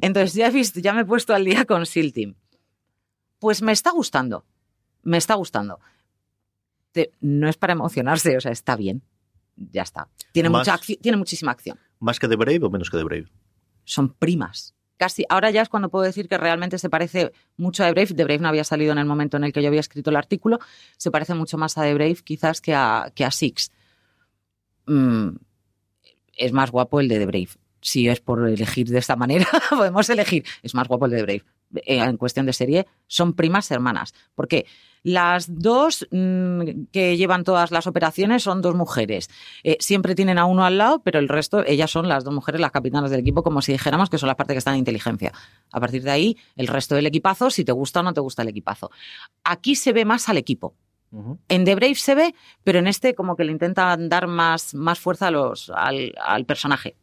[0.00, 2.34] Entonces ya he visto, ya me he puesto al día con SEAL Team.
[3.38, 4.44] Pues me está gustando,
[5.02, 5.78] me está gustando.
[7.20, 9.02] No es para emocionarse, o sea, está bien.
[9.56, 10.08] Ya está.
[10.32, 11.78] Tiene, Más, mucha tiene muchísima acción.
[12.00, 13.28] ¿Más que de Brave o menos que de Brave?
[13.84, 14.74] Son primas.
[14.96, 18.14] Casi, ahora ya es cuando puedo decir que realmente se parece mucho a The Brave.
[18.14, 20.16] The Brave no había salido en el momento en el que yo había escrito el
[20.16, 20.60] artículo.
[20.96, 23.72] Se parece mucho más a The Brave quizás que a, que a Six.
[24.86, 25.30] Mm,
[26.36, 27.48] es más guapo el de The Brave.
[27.80, 30.44] Si es por elegir de esta manera, podemos elegir.
[30.62, 31.44] Es más guapo el de The Brave.
[31.74, 34.14] Eh, en cuestión de serie, son primas hermanas.
[34.34, 34.66] Porque
[35.02, 39.28] las dos mm, que llevan todas las operaciones son dos mujeres.
[39.64, 42.60] Eh, siempre tienen a uno al lado, pero el resto, ellas son las dos mujeres,
[42.60, 45.32] las capitanas del equipo, como si dijéramos que son las partes que están en inteligencia.
[45.72, 48.42] A partir de ahí, el resto del equipazo, si te gusta o no te gusta
[48.42, 48.90] el equipazo.
[49.44, 50.74] Aquí se ve más al equipo.
[51.48, 54.98] En The Brave se ve, pero en este como que le intentan dar más, más
[54.98, 56.96] fuerza a los, al, al personaje.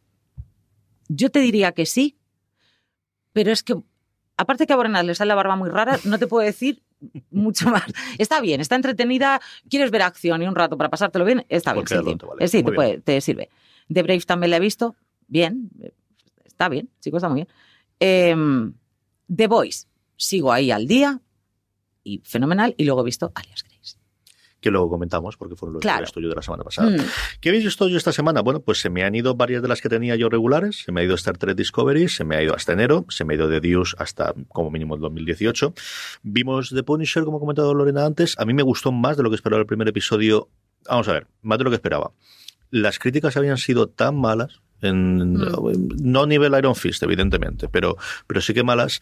[1.08, 2.18] Yo te diría que sí,
[3.32, 3.74] pero es que,
[4.40, 6.82] aparte que a Borenal le sale la barba muy rara, no te puedo decir
[7.30, 7.84] mucho más.
[8.18, 11.86] Está bien, está entretenida, quieres ver acción y un rato para pasártelo bien, está bien.
[11.86, 12.26] Cualquier Sí, sí.
[12.26, 12.44] vale.
[12.44, 12.74] Eh, sí, te, bien.
[12.74, 13.48] puede- te sirve.
[13.92, 14.96] The Brave también la he visto,
[15.28, 15.92] bien, eh,
[16.44, 17.48] está bien, chico, está muy bien.
[18.00, 18.72] Em,
[19.34, 19.86] The Voice,
[20.16, 21.20] sigo ahí al día
[22.04, 23.64] y fenomenal, y luego he visto Alias.
[24.60, 26.00] Que luego comentamos, porque fueron los Claro.
[26.00, 26.90] que estudio de la semana pasada.
[26.90, 27.00] Mm.
[27.40, 28.42] ¿Qué habéis visto yo esta semana?
[28.42, 30.82] Bueno, pues se me han ido varias de las que tenía yo regulares.
[30.84, 33.34] Se me ha ido Star Trek Discovery, se me ha ido hasta enero, se me
[33.34, 35.72] ha ido The Deuce hasta como mínimo el 2018.
[36.22, 38.38] Vimos The Punisher, como ha comentado Lorena antes.
[38.38, 40.48] A mí me gustó más de lo que esperaba el primer episodio.
[40.88, 42.12] Vamos a ver, más de lo que esperaba.
[42.70, 44.60] Las críticas habían sido tan malas.
[44.82, 49.00] En, No a nivel Iron Fist, evidentemente, pero, pero sí que malas.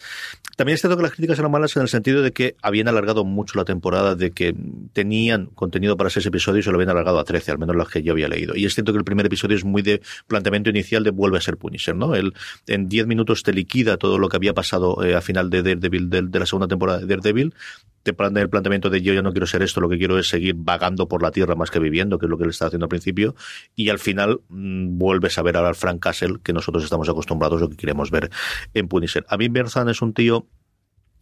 [0.56, 3.24] También es cierto que las críticas eran malas en el sentido de que habían alargado
[3.24, 4.54] mucho la temporada, de que
[4.92, 7.88] tenían contenido para seis episodios y se lo habían alargado a 13, al menos las
[7.88, 8.56] que yo había leído.
[8.56, 11.40] Y es cierto que el primer episodio es muy de planteamiento inicial de vuelve a
[11.40, 12.14] ser Punisher, ¿no?
[12.14, 12.34] Él
[12.66, 16.10] en 10 minutos te liquida todo lo que había pasado eh, a final de Daredevil,
[16.10, 17.54] de, de la segunda temporada de Daredevil,
[18.02, 20.28] te plantea el planteamiento de yo ya no quiero ser esto, lo que quiero es
[20.28, 22.86] seguir vagando por la tierra más que viviendo, que es lo que él está haciendo
[22.86, 23.34] al principio,
[23.76, 27.62] y al final mm, vuelves a ver ahora al Frank Castle que nosotros estamos acostumbrados
[27.62, 28.30] o que queremos ver
[28.74, 29.24] en Punisher.
[29.28, 30.46] A mí Berzan es un tío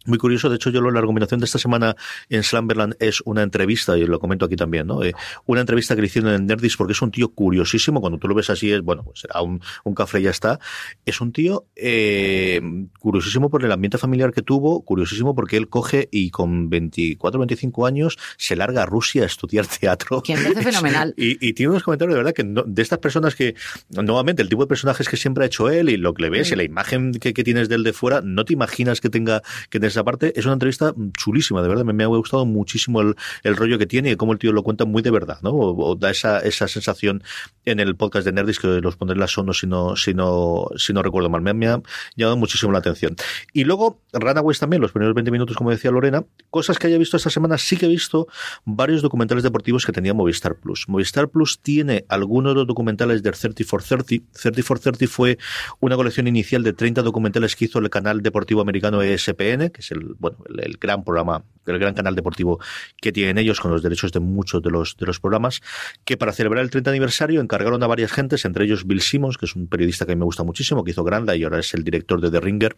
[0.07, 1.95] muy curioso, de hecho yo lo- la recomendación de esta semana
[2.29, 5.03] en Slumberland es una entrevista, y lo comento aquí también, ¿no?
[5.03, 5.13] Eh,
[5.45, 8.35] una entrevista que le hicieron en Nerdis porque es un tío curiosísimo, cuando tú lo
[8.35, 10.59] ves así es, bueno, pues será un, un café y ya está.
[11.05, 12.61] Es un tío eh,
[12.99, 17.85] curiosísimo por el ambiente familiar que tuvo, curiosísimo porque él coge y con 24, 25
[17.85, 20.21] años se larga a Rusia a estudiar teatro.
[20.21, 21.13] Que me parece fenomenal.
[21.17, 23.55] Y, y tiene unos comentarios de verdad que no- de estas personas que,
[23.89, 26.51] nuevamente, el tipo de personajes que siempre ha hecho él y lo que le ves
[26.51, 29.41] y la imagen que, que tienes de él de fuera, no te imaginas que tenga
[29.69, 30.33] que tener esa parte.
[30.37, 31.83] Es una entrevista chulísima, de verdad.
[31.83, 34.85] Me, ha gustado muchísimo el, el rollo que tiene y cómo el tío lo cuenta
[34.85, 35.51] muy de verdad, ¿no?
[35.51, 37.23] O, da esa, esa sensación
[37.65, 40.67] en el podcast de Nerdis que los pondré en la sono si no, si no,
[40.75, 41.41] si no recuerdo mal.
[41.41, 41.81] Me, ha
[42.15, 43.15] llamado muchísimo la atención.
[43.53, 47.17] Y luego, Runaways también, los primeros 20 minutos, como decía Lorena, cosas que haya visto
[47.17, 48.27] esta semana, sí que he visto
[48.65, 50.87] varios documentales deportivos que tenía Movistar Plus.
[50.87, 54.25] Movistar Plus tiene algunos de los documentales del 30 for 30.
[54.41, 55.37] 30 for 30 fue
[55.79, 59.91] una colección inicial de 30 documentales que hizo el canal deportivo americano ESPN, que es
[59.91, 62.59] el, bueno, el, gran programa, el gran canal deportivo
[62.99, 65.61] que tienen ellos con los derechos de muchos de los, de los programas,
[66.03, 69.45] que para celebrar el 30 aniversario encargaron a varias gentes, entre ellos Bill Simmons, que
[69.45, 71.75] es un periodista que a mí me gusta muchísimo, que hizo Granda y ahora es
[71.75, 72.75] el director de The Ringer,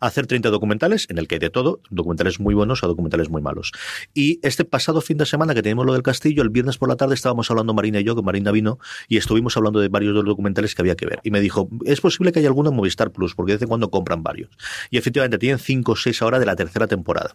[0.00, 3.42] hacer 30 documentales en el que hay de todo, documentales muy buenos a documentales muy
[3.42, 3.72] malos.
[4.14, 6.96] Y este pasado fin de semana que tenemos lo del castillo, el viernes por la
[6.96, 10.74] tarde estábamos hablando Marina y yo, que Marina vino, y estuvimos hablando de varios documentales
[10.74, 11.20] que había que ver.
[11.22, 13.68] Y me dijo, es posible que haya alguno en Movistar Plus, porque de vez en
[13.68, 14.50] cuando compran varios.
[14.90, 17.34] Y efectivamente tienen 5 o 6 ahora de la tercera temporada.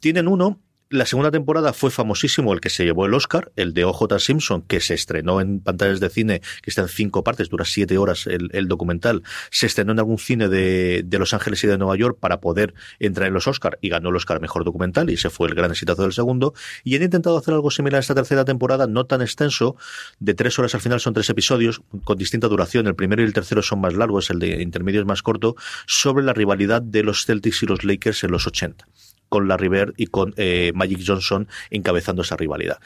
[0.00, 0.60] Tienen uno
[0.92, 4.60] la segunda temporada fue famosísimo el que se llevó el Oscar, el de OJ Simpson,
[4.62, 8.26] que se estrenó en pantallas de cine, que está en cinco partes, dura siete horas
[8.26, 9.22] el, documental.
[9.50, 12.74] Se estrenó en algún cine de, de, Los Ángeles y de Nueva York para poder
[12.98, 15.70] entrar en los Oscar y ganó el Oscar Mejor Documental y ese fue el gran
[15.70, 16.52] exitazo del segundo.
[16.84, 19.76] Y han intentado hacer algo similar esta tercera temporada, no tan extenso,
[20.20, 22.86] de tres horas al final son tres episodios con distinta duración.
[22.86, 26.22] El primero y el tercero son más largos, el de intermedio es más corto, sobre
[26.22, 28.86] la rivalidad de los Celtics y los Lakers en los 80
[29.32, 32.78] con la River y con eh, Magic Johnson encabezando esa rivalidad.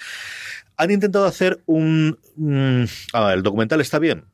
[0.77, 2.21] Han intentado hacer un...
[2.37, 2.85] Mm,
[3.15, 4.27] ah, el documental está bien,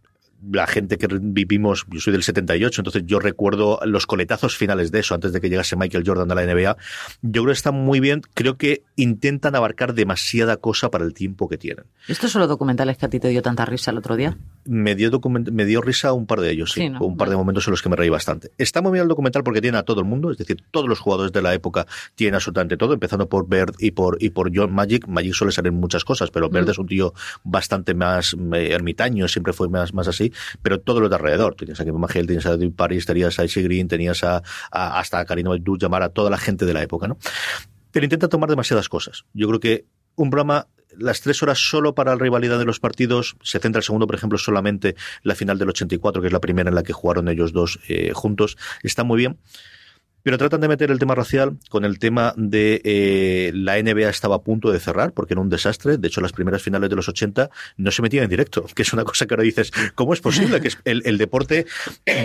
[0.51, 5.01] la gente que vivimos, yo soy del 78, entonces yo recuerdo los coletazos finales de
[5.01, 6.77] eso, antes de que llegase Michael Jordan a la NBA.
[7.23, 11.49] Yo creo que está muy bien, creo que intentan abarcar demasiada cosa para el tiempo
[11.49, 11.85] que tienen.
[12.09, 14.37] ¿Estos son los documentales que a ti te dio tanta risa el otro día?
[14.65, 15.11] Me dio,
[15.53, 17.01] me dio risa un par de ellos, sí, sí ¿no?
[17.01, 18.51] un par de momentos en los que me reí bastante.
[18.59, 20.99] Está muy bien el documental porque tiene a todo el mundo, es decir, todos los
[20.99, 24.73] jugadores de la época tienen absolutamente todo, empezando por Bird y por, y por John
[24.73, 25.07] Magic.
[25.07, 26.71] Magic suele salir muchas cosas, pero Bird mm.
[26.71, 27.15] es un tío
[27.45, 30.32] bastante más eh, ermitaño, siempre fue más, más así
[30.63, 31.55] pero todo lo de alrededor.
[31.55, 35.19] Tenías a Kevin McHale, tenías a David Paris, tenías a Icy Green, tenías a, hasta
[35.19, 37.19] a Karina llamar a toda la gente de la época, ¿no?
[37.91, 39.25] Pero intenta tomar demasiadas cosas.
[39.35, 43.37] Yo creo que un programa las tres horas solo para la rivalidad de los partidos,
[43.43, 46.69] se centra el segundo, por ejemplo, solamente la final del 84, que es la primera
[46.69, 49.39] en la que jugaron ellos dos eh, juntos, está muy bien
[50.23, 54.37] Pero tratan de meter el tema racial con el tema de eh, la NBA estaba
[54.37, 55.99] a punto de cerrar porque era un desastre.
[55.99, 58.93] De hecho, las primeras finales de los 80 no se metían en directo, que es
[58.93, 61.67] una cosa que ahora dices, ¿cómo es posible que el, deporte,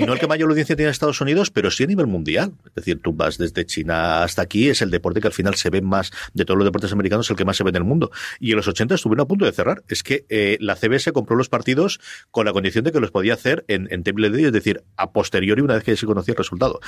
[0.06, 2.54] no el que mayor audiencia tiene en Estados Unidos, pero sí a nivel mundial?
[2.68, 5.70] Es decir, tú vas desde China hasta aquí, es el deporte que al final se
[5.70, 8.12] ve más de todos los deportes americanos, el que más se ve en el mundo.
[8.40, 9.84] Y en los 80 estuvieron a punto de cerrar.
[9.88, 12.00] Es que eh, la CBS compró los partidos
[12.32, 15.62] con la condición de que los podía hacer en, en de es decir, a posteriori
[15.62, 16.80] una vez que se conocía el resultado.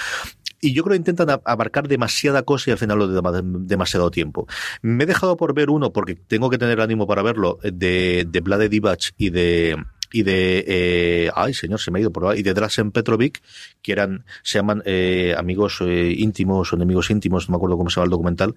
[0.61, 4.47] Y yo creo intentan abarcar demasiada cosa y al final lo de demasiado tiempo.
[4.81, 8.41] Me he dejado por ver uno, porque tengo que tener ánimo para verlo, de, de
[8.41, 9.77] Vlade Divac y de
[10.11, 13.41] y de eh, ay señor se me ha ido por ahí y de Drasen Petrovic
[13.81, 17.89] que eran se llaman eh, amigos eh, íntimos o enemigos íntimos no me acuerdo cómo
[17.89, 18.55] se llama el documental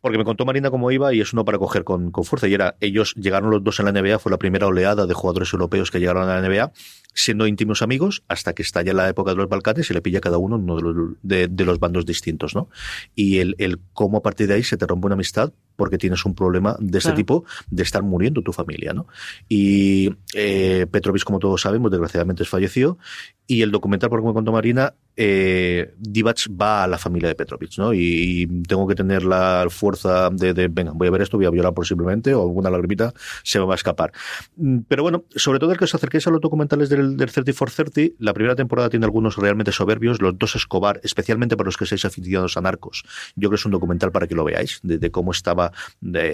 [0.00, 2.54] porque me contó Marina cómo iba y es uno para coger con, con fuerza y
[2.54, 5.90] era ellos llegaron los dos en la NBA fue la primera oleada de jugadores europeos
[5.90, 6.72] que llegaron a la NBA
[7.14, 10.38] siendo íntimos amigos hasta que estalla la época de los Balcanes y le pilla cada
[10.38, 12.68] uno uno de los, de, los bandos distintos, ¿no?
[13.14, 16.26] Y el, el, cómo a partir de ahí se te rompe una amistad porque tienes
[16.26, 19.06] un problema de ese tipo de estar muriendo tu familia, ¿no?
[19.48, 22.98] Y eh, Petrovic, como todos sabemos, desgraciadamente falleció
[23.46, 27.78] y el documental, por como contó Marina, eh, Divac va a la familia de Petrovic,
[27.78, 27.92] ¿no?
[27.92, 31.50] Y, tengo que tener la fuerza de, de, venga, voy a ver esto, voy a
[31.50, 33.12] violar posiblemente, o alguna lagrimita
[33.42, 34.12] se me va a escapar.
[34.56, 37.52] Mm, pero bueno, sobre todo el que os acerquéis a los documentales del, del 30
[37.52, 41.76] for 30, la primera temporada tiene algunos realmente soberbios, los dos Escobar, especialmente para los
[41.76, 43.02] que seáis aficionados a Narcos.
[43.34, 45.69] Yo creo que es un documental para que lo veáis, de, cómo estaba,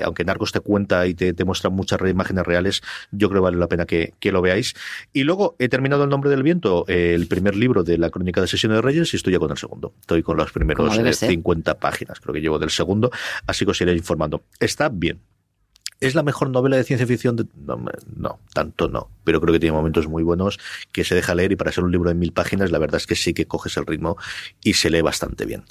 [0.04, 3.56] aunque Narcos te cuenta y te, te muestra muchas imágenes reales, yo creo que vale
[3.56, 4.74] la pena que, que lo veáis.
[5.12, 8.40] Y luego he terminado El nombre del viento, eh, el primer libro de la crónica
[8.40, 9.94] de Sesiones de Reyes y estoy ya con el segundo.
[10.00, 13.10] Estoy con los primeros 50 eh, páginas, creo que llevo del segundo,
[13.46, 14.44] así que os iré informando.
[14.60, 15.20] Está bien.
[15.98, 17.36] ¿Es la mejor novela de ciencia ficción?
[17.36, 17.46] De...
[17.56, 19.08] No, tanto no.
[19.24, 20.58] Pero creo que tiene momentos muy buenos
[20.92, 23.06] que se deja leer y para ser un libro de mil páginas, la verdad es
[23.06, 24.16] que sí que coges el ritmo
[24.62, 25.64] y se lee bastante bien.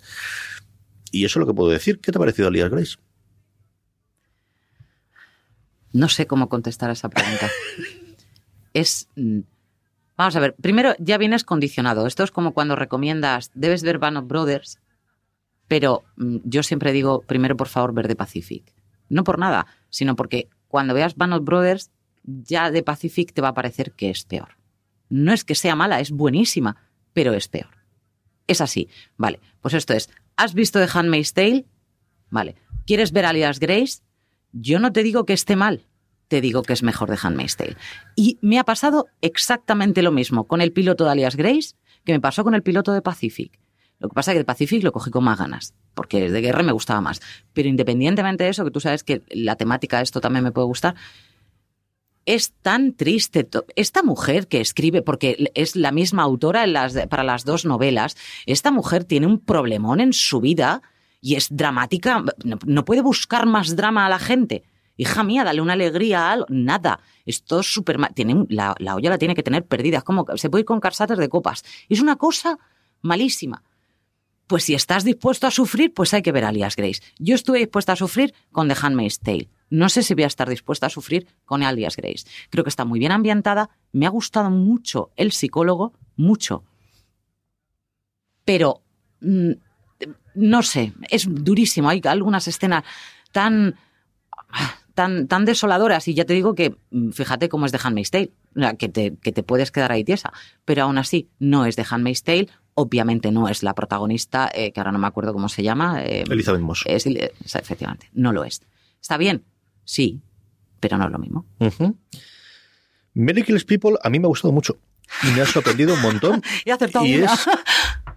[1.11, 1.99] Y eso es lo que puedo decir.
[1.99, 2.95] ¿Qué te ha parecido Alias Grace?
[5.96, 7.50] No sé cómo contestar a esa pregunta.
[8.74, 9.39] es mm,
[10.18, 12.06] Vamos a ver, primero ya vienes condicionado.
[12.06, 14.80] Esto es como cuando recomiendas, debes ver Band Brothers,
[15.70, 18.74] pero mm, yo siempre digo, primero por favor, ver The Pacific.
[19.08, 21.91] No por nada, sino porque cuando veas Band Brothers,
[22.24, 24.58] ya The Pacific te va a parecer que es peor.
[25.08, 26.76] No es que sea mala, es buenísima,
[27.14, 27.78] pero es peor.
[28.48, 28.89] Es así.
[29.16, 31.66] Vale, pues esto es, ¿has visto The Handmaid's Tale?
[32.30, 32.56] Vale.
[32.86, 34.02] ¿Quieres ver Alias Grace?
[34.58, 35.86] Yo no te digo que esté mal,
[36.30, 37.76] te digo que es mejor de Handmaid's Tale.
[38.16, 41.76] Y me ha pasado exactamente lo mismo con el piloto de Alias Grace
[42.06, 43.60] que me pasó con el piloto de Pacific.
[43.99, 46.64] Lo que pasa es que de Pacific lo cogí con más ganas, porque de guerra
[46.64, 47.22] me gustaba más.
[47.51, 50.68] Pero independientemente de eso, que tú sabes que la temática de esto también me puede
[50.68, 50.95] gustar,
[52.26, 53.47] es tan triste.
[53.76, 56.66] Esta mujer que escribe, porque es la misma autora
[57.10, 60.82] para las dos novelas, esta mujer tiene un problemón en su vida
[61.26, 64.64] y es dramática, no puede buscar más drama a la gente
[64.98, 66.46] hija mía, dale una alegría a algo.
[66.50, 67.00] Nada.
[67.26, 68.14] Esto es súper mal.
[68.14, 69.98] Tiene, la, olla la tiene que tener perdida.
[69.98, 71.64] Es como se puede ir con carsates de copas.
[71.90, 72.58] Es una cosa
[73.02, 73.64] malísima.
[74.48, 77.02] Pues si estás dispuesto a sufrir, pues hay que ver Alias Grace.
[77.18, 79.50] Yo estuve dispuesta a sufrir con The Handmaid's Tale.
[79.72, 82.28] No sé si voy a estar dispuesta a sufrir con Alias Grace.
[82.52, 83.72] Creo que está muy bien ambientada.
[83.92, 86.64] Me ha gustado mucho el psicólogo, mucho.
[88.46, 88.84] Pero
[89.22, 89.54] mm,
[90.36, 91.90] no sé, es durísimo.
[91.90, 92.84] Hay algunas escenas
[93.32, 93.76] tan
[94.96, 96.08] tan, tan desoladoras.
[96.08, 98.32] Y ya te digo que, mm, fíjate cómo es de Handmaid's Tale,
[98.80, 100.34] que te, que te puedes quedar ahí tiesa.
[100.64, 102.48] Pero aún así, no es de Handmaid's Tale.
[102.74, 106.02] Obviamente no es la protagonista, eh, que ahora no me acuerdo cómo se llama.
[106.04, 106.84] Eh, Elizabeth Moss.
[106.88, 108.62] Es, efectivamente, no lo es.
[109.02, 109.44] ¿Está bien?
[109.84, 110.22] Sí,
[110.80, 111.46] pero no es lo mismo.
[111.60, 111.96] Uh
[113.68, 114.78] People a mí me ha gustado mucho
[115.24, 116.42] y me ha sorprendido un montón.
[116.66, 117.34] y acertado una.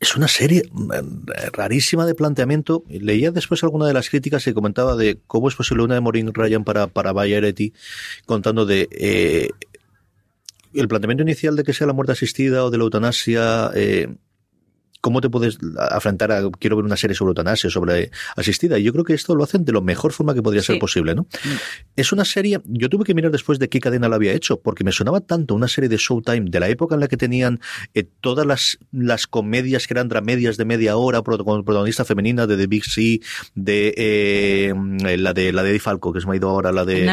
[0.00, 2.84] Es una serie eh, rarísima de planteamiento.
[2.88, 6.32] Leía después alguna de las críticas que comentaba de cómo es posible una de Maureen
[6.32, 7.12] Ryan para, para
[8.24, 9.50] contando de eh,
[10.72, 13.70] el planteamiento inicial de que sea la muerte asistida o de la eutanasia.
[13.74, 14.14] Eh,
[15.00, 15.58] cómo te puedes
[15.90, 18.78] afrontar a quiero ver una serie sobre eutanasia, sobre asistida.
[18.78, 21.14] Y yo creo que esto lo hacen de la mejor forma que podría ser posible,
[21.14, 21.22] ¿no?
[21.22, 21.56] Mm.
[21.96, 24.84] Es una serie, yo tuve que mirar después de qué cadena la había hecho, porque
[24.84, 27.60] me sonaba tanto una serie de Showtime de la época en la que tenían
[27.94, 32.56] eh, todas las, las comedias que eran dramedias de media hora, con protagonista femenina de
[32.56, 33.20] The Big C,
[33.54, 34.74] de eh,
[35.16, 37.04] la de la de Eddie Falco, que se me ha ido ahora, la de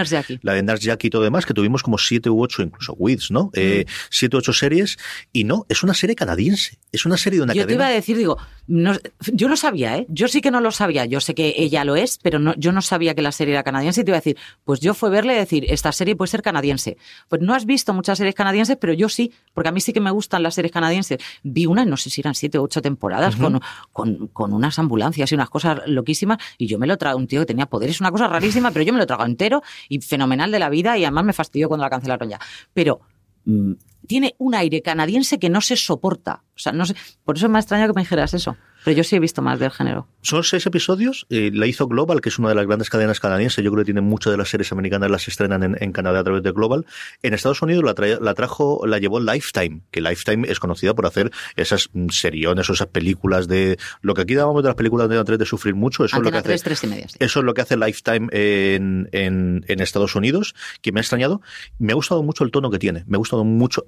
[0.41, 3.31] la de Nars Jackie y todo demás, que tuvimos como siete u ocho, incluso Wiz,
[3.31, 3.51] ¿no?
[3.53, 3.91] Eh, mm.
[4.09, 4.97] siete u ocho series,
[5.31, 6.79] y no, es una serie canadiense.
[6.91, 8.97] Es una serie de una cadena iba a decir, digo, no-
[9.33, 10.05] yo no sabía, ¿eh?
[10.09, 11.05] Yo sí que no lo sabía.
[11.05, 13.63] Yo sé que ella lo es, pero no, yo no sabía que la serie era
[13.63, 14.01] canadiense.
[14.01, 16.41] Y te iba a decir, pues yo fue verle y decir, esta serie puede ser
[16.41, 16.97] canadiense.
[17.29, 19.99] Pues no has visto muchas series canadienses, pero yo sí, porque a mí sí que
[20.01, 21.19] me gustan las series canadienses.
[21.43, 23.61] Vi una, no sé si eran siete o ocho temporadas, con,
[23.91, 26.39] con, con unas ambulancias y unas cosas loquísimas.
[26.57, 28.93] Y yo me lo trago, un tío que tenía poderes, una cosa rarísima, pero yo
[28.93, 30.97] me lo trago entero y fenomenal de la vida.
[30.97, 32.39] Y además me fastidió cuando la cancelaron ya.
[32.73, 33.01] Pero
[33.45, 33.73] mm,
[34.05, 36.43] tiene un aire canadiense que no se soporta.
[36.55, 38.57] O sea, no sé, por eso me ha extrañado que me dijeras eso.
[38.85, 40.07] Pero yo sí he visto más del género.
[40.21, 41.25] Son seis episodios.
[41.29, 43.63] eh, la hizo Global, que es una de las grandes cadenas canadienses.
[43.65, 46.23] Yo creo que tiene muchas de las series americanas las estrenan en, en Canadá a
[46.23, 46.85] través de Global.
[47.23, 51.05] En Estados Unidos la, trae- la trajo, la llevó Lifetime, que Lifetime es conocida por
[51.05, 55.15] hacer esas seriones o esas películas de lo que aquí llamamos de las películas de
[55.15, 56.05] Antena 3 de sufrir mucho.
[56.05, 56.63] Eso es lo que Antena hace.
[56.63, 57.07] 3, 3 y media.
[57.09, 57.17] sí.
[57.19, 61.41] Eso es lo que hace Lifetime en, en, en Estados Unidos, que me ha extrañado.
[61.79, 63.03] Me ha gustado mucho el tono que tiene.
[63.07, 63.83] Me ha gustado mucho.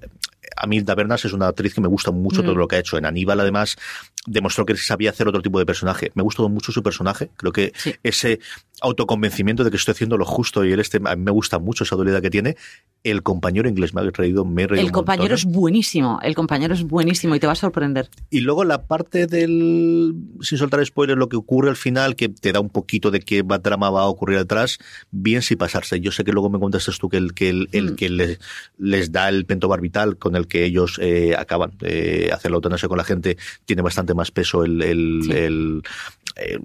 [0.56, 2.46] A mí, Tabernas es una actriz que me gusta mucho Mm.
[2.46, 2.98] todo lo que ha hecho.
[2.98, 3.76] En Aníbal, además,
[4.26, 6.10] demostró que sabía hacer otro tipo de personaje.
[6.14, 7.30] Me ha gustado mucho su personaje.
[7.36, 7.94] Creo que Sí.
[8.02, 8.40] ese
[8.80, 11.84] autoconvencimiento de que estoy haciendo lo justo y él este, a mí me gusta mucho
[11.84, 12.56] esa dualidad que tiene.
[13.04, 15.58] El compañero inglés me ha reído, me he reído El compañero montón, es ¿eh?
[15.58, 16.18] buenísimo.
[16.22, 18.08] El compañero es buenísimo y te va a sorprender.
[18.30, 22.52] Y luego la parte del, sin soltar spoilers, lo que ocurre al final, que te
[22.52, 24.78] da un poquito de qué drama va a ocurrir atrás,
[25.10, 26.00] bien si pasarse.
[26.00, 27.96] Yo sé que luego me contestas tú que el que, el, el Mm.
[27.96, 28.38] que les,
[28.78, 32.98] les da el pentobarbital con el que ellos eh, acaban de hacer la eutanasia con
[32.98, 35.32] la gente tiene bastante más peso el, el, Sí.
[35.32, 35.82] el-
[36.40, 36.56] eh,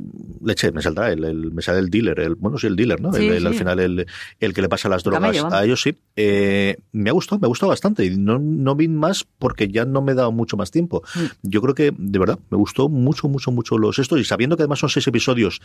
[0.46, 3.12] leche, me saldrá, el, el- me sale el dealer, el, bueno, sí, el dealer, ¿no?
[3.12, 4.06] Sí, El- el- Al final el,
[4.40, 5.96] el que le pasa las drogas Camello, a ellos, sí.
[6.16, 8.06] Eh, me ha gustado, me ha gustado bastante.
[8.06, 11.02] Y no, no vi más porque ya no me he dado mucho más tiempo.
[11.16, 11.20] Mm.
[11.42, 14.20] Yo creo que, de verdad, me gustó mucho, mucho, mucho los estos.
[14.20, 15.60] Y sabiendo que además son seis episodios,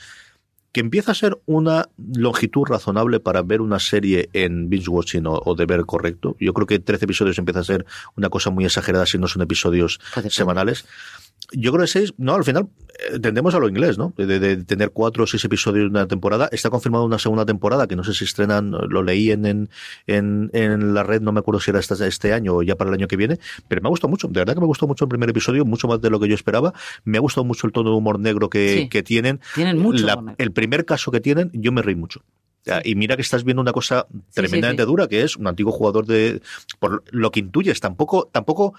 [0.72, 5.40] que empieza a ser una longitud razonable para ver una serie en binge watching o,
[5.44, 6.34] o de ver correcto.
[6.40, 7.84] Yo creo que 13 episodios empieza a ser
[8.16, 10.44] una cosa muy exagerada si no son episodios Puede ser.
[11.53, 12.68] Yo creo que seis, no, al final
[13.11, 14.12] eh, tendemos a lo inglés, ¿no?
[14.18, 16.49] De, de- de tener cuatro o seis episodios en una temporada.
[16.53, 19.70] Está confirmada una segunda temporada, que no sé si estrenan, lo leí en, en,
[20.07, 22.91] en, en la red, no me acuerdo si era este, este año o ya para
[22.91, 24.28] el año que viene, pero me ha gustado mucho.
[24.28, 26.34] De verdad que me gustó mucho el primer episodio, mucho más de lo que yo
[26.34, 26.74] esperaba.
[27.05, 28.89] Me ha gustado mucho el tono de humor negro que, Sí.
[28.91, 29.41] que tienen.
[29.55, 32.22] Tienen mucho La- el primer caso que tienen, yo me reí mucho.
[32.84, 34.86] Y mira que estás viendo una cosa tremendamente sí.
[34.86, 36.43] dura, que es un antiguo jugador de.
[36.78, 38.28] Por lo que intuyes, tampoco.
[38.30, 38.74] tampoco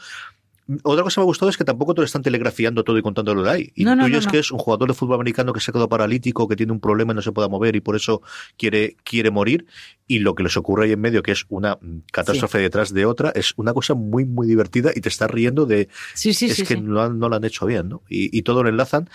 [0.84, 3.02] otra cosa que me ha gustado es que tampoco te lo están telegrafiando todo y
[3.02, 3.72] contándolo ahí.
[3.78, 4.32] No, no, Intuyes no, no.
[4.32, 6.80] que es un jugador de fútbol americano que se ha quedado paralítico, que tiene un
[6.80, 8.22] problema y no se puede mover y por eso
[8.58, 9.66] quiere, quiere morir.
[10.08, 13.06] Y lo que les ocurre ahí en medio, que es una mm, catástrofe detrás de
[13.06, 16.58] otra, es una cosa muy, muy divertida y te estás riendo de Sí, sí, es
[16.58, 16.82] que sí.
[16.82, 18.02] No, han- no lo han hecho bien, ¿no?
[18.10, 19.10] Y, y todo lo enlazan.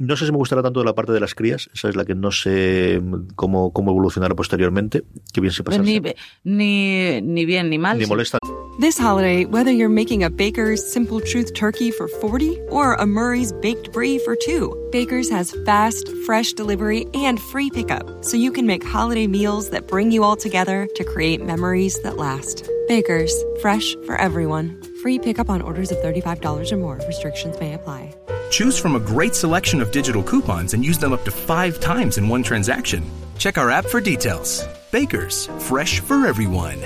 [0.00, 2.14] No sé si me gustará tanto la parte de las crías, esa es la que
[2.14, 5.02] no sé mm, cómo, cómo evolucionará posteriormente.
[5.30, 5.82] Qué bien se pasa.
[5.82, 6.00] Ni,
[6.42, 7.98] ni, ni bien ni mal.
[7.98, 8.38] Ni molesta.
[8.80, 13.52] This holiday, whether you're making a Baker's Simple Truth turkey for 40 or a Murray's
[13.52, 18.66] Baked Brie for two, Baker's has fast, fresh delivery and free pickup, so you can
[18.66, 22.66] make holiday meals that bring you all together to create memories that last.
[22.88, 24.80] Baker's, fresh for everyone.
[25.02, 26.98] Free pickup on orders of $35 or more.
[27.06, 28.14] Restrictions may apply.
[28.50, 32.18] Choose from a great selection of digital coupons and use them up to five times
[32.18, 33.02] in one transaction.
[33.38, 34.66] Check our app for details.
[34.90, 36.78] Bakers, fresh for everyone.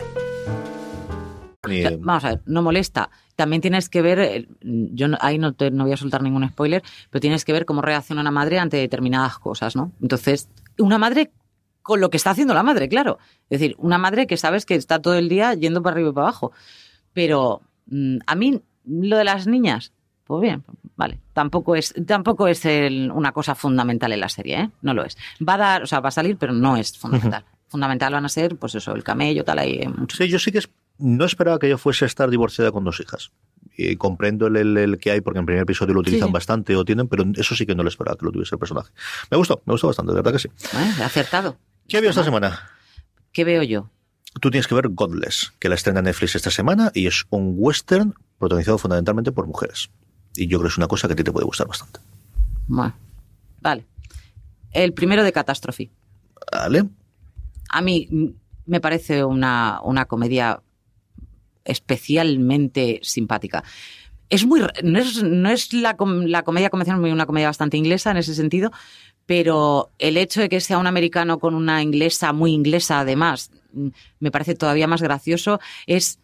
[1.67, 3.09] Sea, Vamos a ver, no molesta.
[3.37, 6.47] También tienes que ver, eh, yo no- ahí no, te, no voy a soltar ningún
[6.49, 9.91] spoiler, pero tienes que ver cómo reacciona una madre ante determinadas cosas, ¿no?
[10.03, 10.49] Entonces,
[10.79, 11.33] una madre
[11.81, 13.19] con lo que está haciendo la madre, claro.
[13.49, 16.13] Es decir, una madre que sabes que está todo el día yendo para arriba y
[16.13, 16.53] para abajo.
[17.15, 19.93] Pero mm, a mí, lo de las niñas,
[20.27, 20.65] pues bien,
[20.97, 21.19] vale.
[21.33, 24.71] Tampoco es, tampoco es el- una cosa fundamental en la serie, ¿eh?
[24.83, 25.17] No lo es.
[25.47, 27.45] Va a dar, o sea, va a salir, pero no es fundamental.
[27.69, 30.17] Fundamental van a ser, pues eso, el camello, tal, ahí, eh, mucho.
[30.17, 33.01] Sí, yo sí que es- no esperaba que yo fuese a estar divorciada con dos
[33.01, 33.33] hijas.
[33.77, 36.33] Y comprendo el, el- el que hay, porque en el primer episodio lo utilizan sí.
[36.33, 38.93] bastante o tienen, pero eso sí que no lo esperaba que lo tuviese el personaje.
[39.31, 40.49] Me gustó, me gustó bastante, de verdad que sí.
[40.49, 41.03] ¿Eh?
[41.03, 41.57] Acertado.
[41.89, 42.61] ¿Qué vio esta semana?
[43.33, 43.91] ¿Qué veo yo?
[44.41, 48.15] Tú tienes que ver Godless, que la estrena Netflix esta semana y es un western
[48.39, 49.91] protagonizado fundamentalmente por mujeres.
[50.37, 52.01] Y yo creo que es una cosa que a ti te puede gustar bastante.
[52.67, 52.95] Bueno,
[53.61, 53.85] vale.
[54.73, 55.91] El primero de Catástrofe.
[56.53, 56.85] ¿Vale?
[57.71, 58.35] A mí
[58.67, 60.61] me parece una, una comedia
[61.65, 63.65] especialmente simpática.
[64.29, 68.17] Es muy, no es, no es la, la comedia convencional, una comedia bastante inglesa en
[68.17, 68.73] ese sentido,
[69.27, 73.89] pero el hecho de que sea un americano con una inglesa, muy inglesa además, mm,
[74.21, 75.61] me parece todavía más gracioso.
[75.87, 76.19] Es,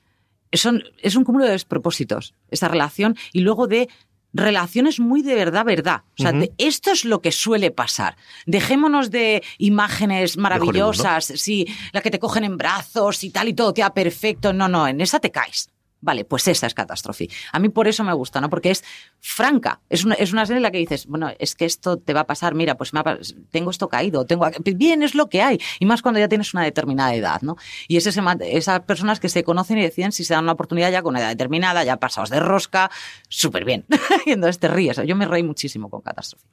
[0.53, 3.89] son, es un cúmulo de despropósitos, esa relación, y luego de
[4.33, 6.03] relaciones muy de verdad, verdad.
[6.19, 8.17] O sea, de- esto es lo que suele pasar.
[8.47, 13.75] Dejémonos de imágenes maravillosas, sí, la que te cogen en brazos y tal y todo
[13.75, 14.53] queda perfecto.
[14.53, 15.69] No, no, en esa te caes.
[16.03, 17.29] Vale, pues esa es catástrofe.
[17.53, 18.49] A mí por eso me gusta, ¿no?
[18.49, 18.83] Porque es
[19.21, 19.81] franca.
[19.91, 22.21] Es una, es una serie en la que dices, bueno, es que esto te va
[22.21, 23.03] a pasar, mira, pues me
[23.51, 25.61] tengo esto caído, tengo bien, es lo que hay.
[25.79, 27.57] Y más cuando ya tienes una determinada edad, ¿no?
[27.87, 30.91] Y es ese, esas personas que se conocen y deciden si se dan una oportunidad
[30.91, 32.91] ya con una edad determinada, ya pasados de rosca,
[33.29, 33.85] súper bien.
[34.27, 34.97] y entonces te ríes.
[35.07, 36.47] Yo me reí muchísimo con Catástrofe.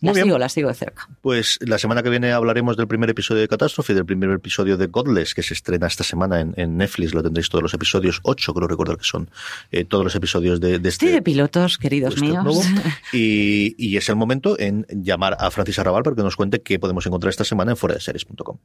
[0.00, 1.08] La sigo, la sigo de cerca.
[1.22, 4.86] Pues la semana que viene hablaremos del primer episodio de Catástrofe, del primer episodio de
[4.88, 7.14] Godless, que se estrena esta semana en, Netflix.
[7.14, 9.30] Lo tendréis todos los episodios, ocho creo recordar que son
[9.70, 11.06] eh, todos los episodios de, este...
[11.06, 12.66] Sí, de pilotos, queridos este míos.
[13.12, 17.06] y, es el momento en llamar a Francis Arrabal para que nos cuente qué podemos
[17.06, 18.58] encontrar esta semana en foradeseries.com.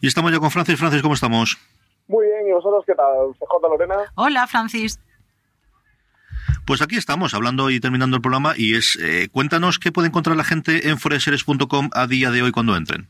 [0.00, 0.78] Y estamos ya con Francis.
[0.78, 1.58] Francis, ¿cómo estamos?
[2.08, 3.32] Muy bien, ¿y vosotros qué tal?
[3.38, 4.12] CJ Lorena.
[4.14, 5.00] Hola, Francis.
[6.66, 10.36] Pues aquí estamos, hablando y terminando el programa, y es, eh, cuéntanos qué puede encontrar
[10.36, 13.08] la gente en foreseries.com a día de hoy cuando entren.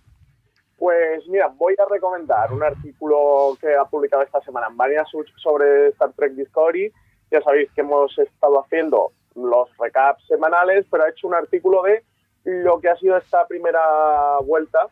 [0.77, 5.89] Pues mira, voy a recomendar un artículo que ha publicado esta semana María Such sobre
[5.89, 6.93] Star Trek Discovery.
[7.31, 12.03] Ya sabéis que hemos estado haciendo los recaps semanales, pero ha hecho un artículo de
[12.45, 14.87] lo que ha sido esta primera vuelta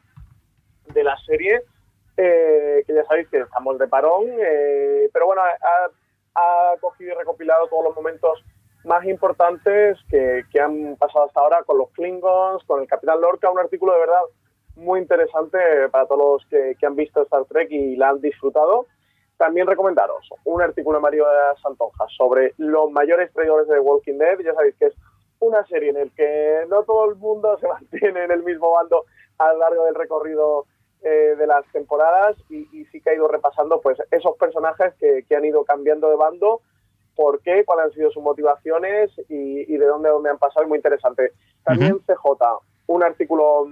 [0.93, 1.63] de la serie,
[2.17, 5.89] eh, que ya sabéis que estamos de parón, eh, pero bueno, ha,
[6.35, 8.45] ha cogido y recopilado todos los momentos
[8.85, 13.59] más importantes que, han pasado hasta ahora con los Klingons, con el Capitán Lorca, un
[13.59, 14.23] artículo de verdad
[14.77, 15.59] muy interesante
[15.91, 18.87] para todos los que han visto Star Trek y la han disfrutado.
[19.37, 24.39] También recomendaros un artículo de Mario de Santonja sobre los mayores traidores de Walking Dead.
[24.41, 24.95] Ya sabéis que es
[25.41, 29.05] una serie en la que no todo el mundo se mantiene en el mismo bando
[29.39, 30.67] a lo largo del recorrido
[31.03, 35.45] eh, de las temporadas y, sí que ha ido repasando pues esos personajes que, han
[35.45, 36.63] ido cambiando de bando,
[37.15, 40.79] por qué, cuáles han sido sus motivaciones y, de dónde, dónde han pasado, es muy
[40.79, 41.33] interesante.
[41.63, 42.25] También CJ,
[42.87, 43.67] un artículo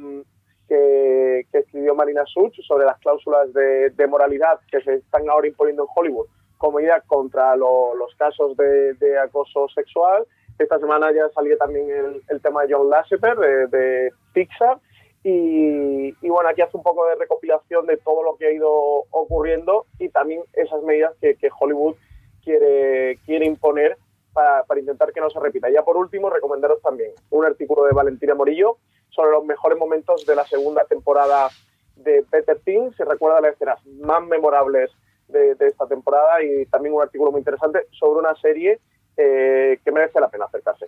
[0.74, 5.82] mm, que, escribió Marina Such sobre las cláusulas de, moralidad que se están ahora imponiendo
[5.84, 6.26] en Hollywood
[6.58, 10.24] como idea contra los casos de, acoso sexual.
[10.58, 11.88] Esta semana ya salió también
[12.28, 14.78] el, tema de John Lasseter de, de Pixar
[15.24, 18.70] y, bueno, aquí hace un poco de recopilación de todo lo que ha ido
[19.10, 21.94] ocurriendo y también esas medidas que, Hollywood
[22.42, 23.96] quiere, quiere imponer
[24.32, 25.70] para, intentar que no se repita.
[25.70, 28.78] Ya por último, recomendaros también un artículo de Valentina Morillo
[29.14, 31.48] sobre los mejores momentos de la segunda temporada
[31.96, 32.96] de Better Things.
[32.96, 34.90] Se recuerda las escenas más memorables
[35.28, 38.80] de, de esta temporada y también un artículo muy interesante sobre una serie
[39.16, 40.86] eh, que merece la pena acercarse.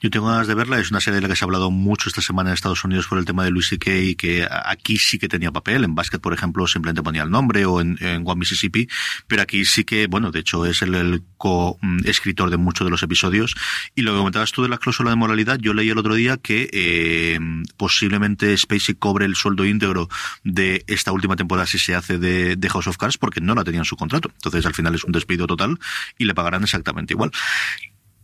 [0.00, 2.08] Yo tengo ganas de verla, es una serie de la que se ha hablado mucho
[2.08, 5.28] esta semana en Estados Unidos por el tema de Luis y que aquí sí que
[5.28, 8.88] tenía papel, en básquet, por ejemplo, simplemente ponía el nombre, o en, One Mississippi,
[9.26, 13.54] pero aquí sí que, bueno, de hecho es el, co-escritor de muchos de los episodios.
[13.94, 16.36] Y lo que comentabas tú de la cláusula de moralidad, yo leí el otro día
[16.36, 17.38] que eh,
[17.76, 20.08] posiblemente Spacey cobre el sueldo íntegro
[20.44, 23.80] de esta última temporada si se hace de, House of Cards, porque no la tenía
[23.80, 24.30] en su contrato.
[24.34, 25.78] Entonces al final es un despido total
[26.18, 27.30] y le pagarán exactamente igual.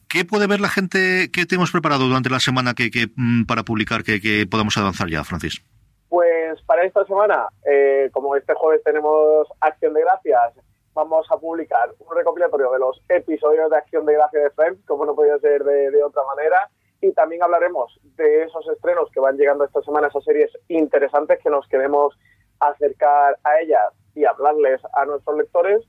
[0.09, 4.03] ¿Qué puede ver la gente que tenemos preparado durante la semana que, mm, para publicar
[4.05, 5.65] que, podamos avanzar ya, Francis?
[6.11, 10.53] Pues para esta semana, eh, como este jueves tenemos Acción de Gracias,
[10.93, 15.07] vamos a publicar un recopilatorio de los episodios de Acción de Gracias de Friends, como
[15.07, 16.69] no podía ser de, otra manera,
[17.01, 21.51] y también hablaremos de esos estrenos que van llegando esta semana, esas series interesantes que
[21.51, 22.15] nos queremos
[22.61, 25.81] acercar a ellas y hablarles a nuestros lectores,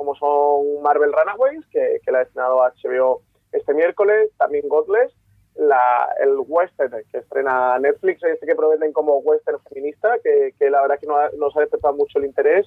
[0.00, 3.20] como son Marvel Runaways, que, que la ha estrenado HBO
[3.52, 5.12] este miércoles, también Godless,
[5.56, 10.80] la, el western que estrena Netflix, este que provenden como western feminista, que, que la
[10.80, 12.66] verdad que no nos ha despertado mucho el interés.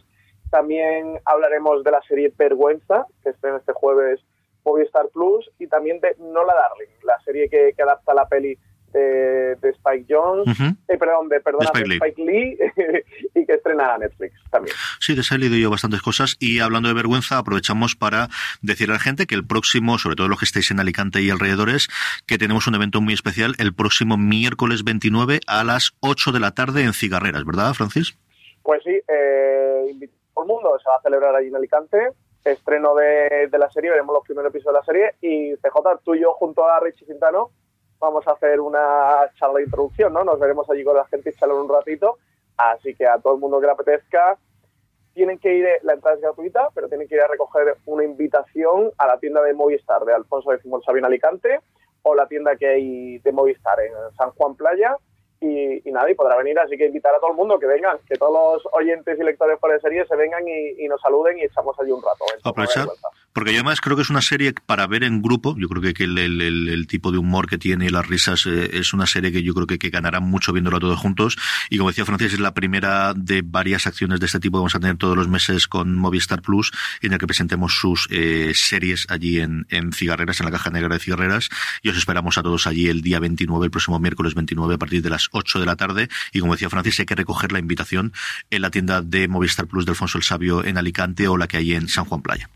[0.51, 4.19] También hablaremos de la serie Vergüenza, que estrena este jueves
[4.63, 8.59] Movistar Plus, y también de Nola Darling, la serie que, que adapta la peli
[8.93, 12.57] de, Spike Jones, eh, perdón, de, perdona, Spike, Lee,
[13.35, 14.75] y que estrena Netflix también.
[14.99, 18.29] Sí, de esa he leído yo bastantes cosas y hablando de vergüenza aprovechamos para
[18.61, 21.29] decir a la gente que el próximo, sobre todo los que estéis en Alicante y
[21.29, 21.87] alrededores,
[22.27, 26.51] que tenemos un evento muy especial el próximo miércoles 29 a las 8 de la
[26.51, 28.17] tarde en Cigarreras, ¿verdad, Francis?
[28.61, 31.97] Pues sí, eh, invito a todo el mundo, se va a celebrar allí en Alicante,
[32.45, 36.15] estreno de, de la serie, veremos los primeros episodios de la serie y CJ, tú
[36.15, 37.51] y yo junto a Richie Quintano
[38.03, 40.23] vamos a hacer una charla de introducción, ¿no?
[40.23, 42.17] Nos veremos allí con la gente y charlar un ratito.
[42.57, 44.37] Así que a todo el mundo que le apetezca,
[45.13, 48.91] tienen que ir, la entrada es gratuita, pero tienen que ir a recoger una invitación
[48.97, 51.59] a la tienda de Movistar de Alfonso X Sabino Alicante
[52.01, 54.97] o la tienda que hay de Movistar en San Juan Playa.
[55.39, 58.15] Y, nada, y podrá venir, así que invitar a todo el mundo que vengan, que
[58.15, 61.77] todos los oyentes y lectores por de serie se vengan y, nos saluden y echamos
[61.79, 62.23] allí un rato.
[62.45, 62.87] Aprovechar,
[63.33, 65.55] Porque además creo que es una serie para ver en grupo.
[65.57, 68.69] Yo creo que, el, el- el- tipo de humor que tiene y las risas eh,
[68.73, 71.37] es una serie que yo creo que, ganará mucho viéndolo todos juntos.
[71.69, 74.75] Y como decía Francis, es la primera de varias acciones de este tipo que vamos
[74.75, 76.71] a tener todos los meses con Movistar Plus,
[77.01, 80.93] en el que presentemos sus eh, series allí en, en Cigarreras, en la caja negra
[80.93, 81.49] de Cigarreras.
[81.81, 85.01] Y os esperamos a todos allí el día 29, el próximo miércoles 29, a partir
[85.01, 86.07] de las 8 de la tarde.
[86.33, 88.13] Y como decía Francis, hay que recoger la invitación
[88.51, 91.57] en la tienda de Movistar Plus de Alfonso el Sabio en Alicante o la que
[91.57, 92.49] hay en San Juan Playa.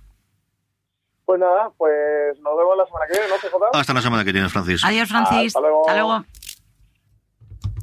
[1.27, 3.77] Pues nada, pues nos vemos la semana que viene, ¿no, CJ?
[3.77, 4.81] Hasta la semana que viene, Francis.
[4.85, 5.47] Adiós, Francis.
[5.47, 5.81] Hasta luego.
[5.81, 6.25] Hasta luego.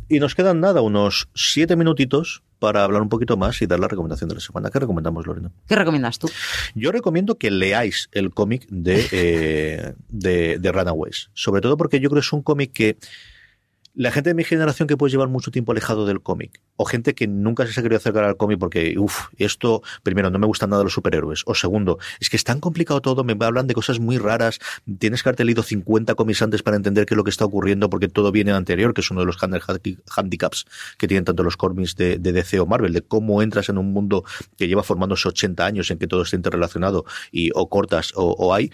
[0.08, 3.88] Y nos quedan nada, unos siete minutitos para hablar un poquito más y dar la
[3.88, 4.70] recomendación de la semana.
[4.70, 5.50] ¿Qué recomendamos, Lorena?
[5.68, 6.30] ¿Qué recomiendas tú?
[6.74, 11.28] Yo recomiendo que leáis el cómic de, eh, de, de Runaways.
[11.34, 12.96] Sobre todo porque yo creo que es un cómic que
[13.94, 17.14] la gente de mi generación que puede llevar mucho tiempo alejado del cómic, o gente
[17.14, 20.70] que nunca se ha querido acercar al cómic porque, uff, esto, primero, no me gustan
[20.70, 24.00] nada los superhéroes, o segundo, es que es tan complicado todo, me hablan de cosas
[24.00, 24.58] muy raras,
[24.98, 27.88] tienes que haberte leído 50 cómics antes para entender qué es lo que está ocurriendo,
[27.88, 30.66] porque todo viene anterior, que es uno de los handi- handicaps
[30.98, 33.92] que tienen tanto los cómics de, de DC o Marvel, de cómo entras en un
[33.92, 34.24] mundo
[34.56, 38.52] que lleva formándose 80 años en que todo está interrelacionado y o cortas o, o
[38.54, 38.72] hay.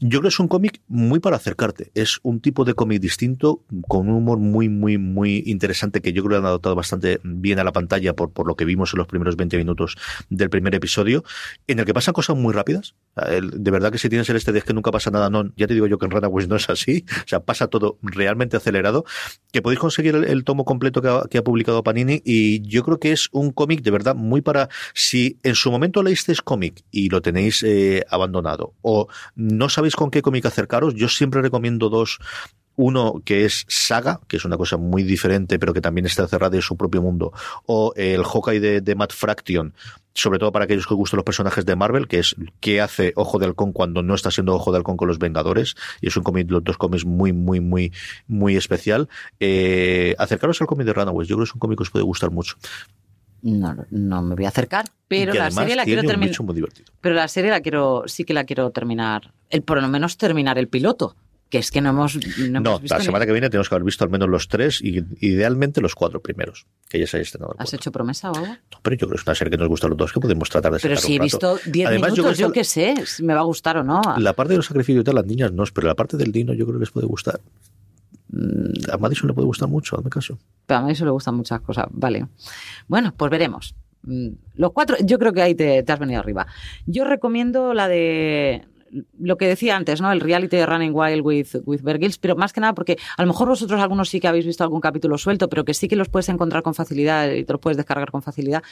[0.00, 1.90] Yo creo que es un cómic muy para acercarte.
[1.94, 6.22] Es un tipo de cómic distinto, con un humor muy, muy, muy interesante que yo
[6.22, 8.98] creo que han adaptado bastante bien a la pantalla por, por lo que vimos en
[8.98, 9.96] los primeros 20 minutos
[10.30, 11.24] del primer episodio,
[11.66, 12.94] en el que pasan cosas muy rápidas.
[13.28, 15.66] El- De verdad que si tienes el este de que nunca pasa nada, no, ya
[15.66, 17.04] te digo yo que en Runaways no es así.
[17.28, 19.04] O sea, pasa todo realmente acelerado.
[19.52, 22.98] Que podéis conseguir el, tomo completo que ha, que ha publicado Panini y yo creo
[22.98, 27.08] que es un cómic de verdad muy para si en su momento leísteis cómic y
[27.08, 32.18] lo tenéis eh, abandonado o no sabéis con qué cómic acercaros, yo siempre recomiendo dos.
[32.80, 36.54] Uno que es Saga, que es una cosa muy diferente, pero que también está cerrada
[36.54, 37.32] en su propio mundo.
[37.66, 39.74] O el Hawkeye de, Matt Fraction,
[40.14, 43.40] sobre todo para aquellos que gustan los personajes de Marvel, que es qué hace Ojo
[43.40, 45.74] de Halcón cuando no está siendo Ojo de Halcón con los Vengadores.
[46.00, 47.92] Y es un cómic, los dos cómics muy, muy, muy,
[48.28, 49.08] muy especial.
[49.40, 51.28] Eh, acercaros al cómic de Runaways.
[51.28, 52.54] Yo creo que es un cómic que os puede gustar mucho.
[53.42, 56.34] No, no me voy a acercar, pero la serie la quiero terminar.
[57.00, 59.32] Pero la serie la quiero, sí que la quiero terminar.
[59.50, 61.16] El, por lo menos terminar el piloto.
[61.50, 63.70] Que es que no hemos, no No, hemos visto la ni- semana que viene tenemos
[63.70, 67.16] que haber visto al menos los tres y idealmente los cuatro primeros, que ya se
[67.16, 67.54] haya estrenado.
[67.58, 68.48] ¿Has hecho promesa o algo?
[68.48, 70.20] No, pero yo creo que es una serie que nos gusta a los dos, que
[70.20, 73.06] podemos tratar de Pero si he visto 10 Además, yo minutos, yo que qué sé,
[73.06, 74.02] si me va a gustar o no.
[74.18, 76.52] La parte de los sacrificios y tal, las niñas no, pero la parte del Dino
[76.52, 77.40] yo creo que les puede gustar.
[78.30, 80.38] Mm, A Madison le puede gustar mucho, hazme caso.
[80.66, 81.86] Pero a eso le gustan muchas cosas.
[81.90, 82.26] Vale.
[82.86, 83.74] Bueno, pues veremos.
[84.02, 86.46] Mm, Los cuatro, yo creo que ahí te, has venido arriba.
[86.86, 88.66] Yo recomiendo la de
[89.18, 90.10] lo que decía antes, ¿no?
[90.10, 91.82] El reality de Running Wild with, with
[92.22, 94.80] pero más que nada porque a lo mejor vosotros algunos sí que habéis visto algún
[94.80, 97.76] capítulo suelto, pero que sí que los puedes encontrar con facilidad y te los puedes
[97.76, 98.62] descargar con facilidad.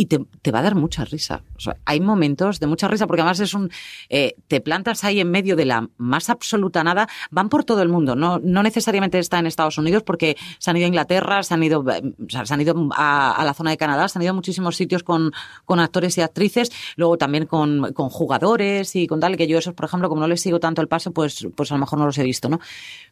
[0.00, 1.42] Y te, te va a dar mucha risa.
[1.84, 3.70] Hay momentos de mucha risa, porque además es un.
[4.08, 7.06] eh, te plantas ahí en medio de la más absoluta nada.
[7.30, 8.16] Van por todo el mundo.
[8.16, 11.62] No, no necesariamente está en Estados Unidos, porque se han ido a Inglaterra, se han
[11.62, 11.84] ido,
[12.28, 15.02] se han ido a, a la zona de Canadá, se han ido a muchísimos sitios
[15.02, 15.32] con,
[15.66, 19.74] con actores y actrices, luego también con, con jugadores y con tal, que yo esos,
[19.74, 22.06] por ejemplo, como no les sigo tanto el paso, pues, pues a lo mejor no
[22.06, 22.58] los he visto, ¿no?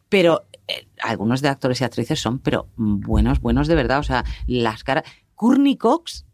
[0.09, 3.99] Pero eh, algunos de actores y actrices son, pero buenos, buenos de verdad.
[3.99, 5.05] O sea, las caras.
[5.35, 6.25] Courtney Cox,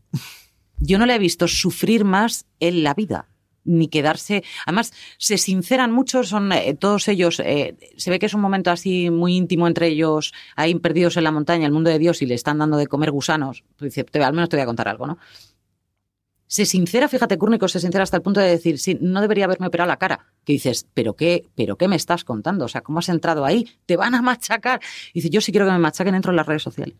[0.79, 3.29] yo no le he visto sufrir más en la vida
[3.67, 4.45] ni quedarse.
[4.67, 7.41] Además, se sinceran mucho, son eh, todos ellos.
[7.41, 11.25] eh, se ve que es un momento así muy íntimo entre ellos, ahí perdidos en
[11.25, 13.65] la montaña, el mundo de Dios, y le están dando de comer gusanos.
[13.81, 15.17] Dice, "Te- al menos te voy a contar algo, ¿no?
[16.47, 19.67] Se sincera, fíjate, Cúrnico se sincera hasta el punto de decir, sí, no debería haberme
[19.67, 20.27] operado la cara.
[20.45, 22.67] Que dices, ¿pero qué, pero qué me estás contando?
[22.67, 23.67] O sea, ¿cómo has entrado ahí?
[23.87, 24.81] Te van a machacar.
[25.15, 26.95] Y dice, yo sí quiero que me machaquen dentro de las redes sociales.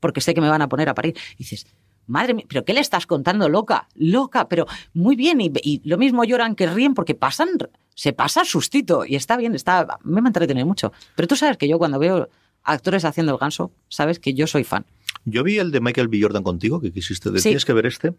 [0.00, 1.16] Porque sé que me van a poner a parir.
[1.38, 1.66] Dices,
[2.10, 3.88] madre mía, ¿pero qué le estás contando, loca?
[3.94, 5.40] Loca, pero muy bien.
[5.40, 7.48] Y, y lo mismo lloran que ríen porque pasan,
[7.94, 9.04] se pasa sustito.
[9.06, 10.92] Y está bien, está, me va a entretener mucho.
[11.16, 12.28] Pero tú sabes que yo cuando veo
[12.62, 14.84] actores haciendo el ganso, sabes que yo soy fan.
[15.24, 16.18] Yo vi el de Michael B.
[16.20, 17.48] Jordan contigo, que quisiste decir, Sí.
[17.50, 18.14] tienes que ver este.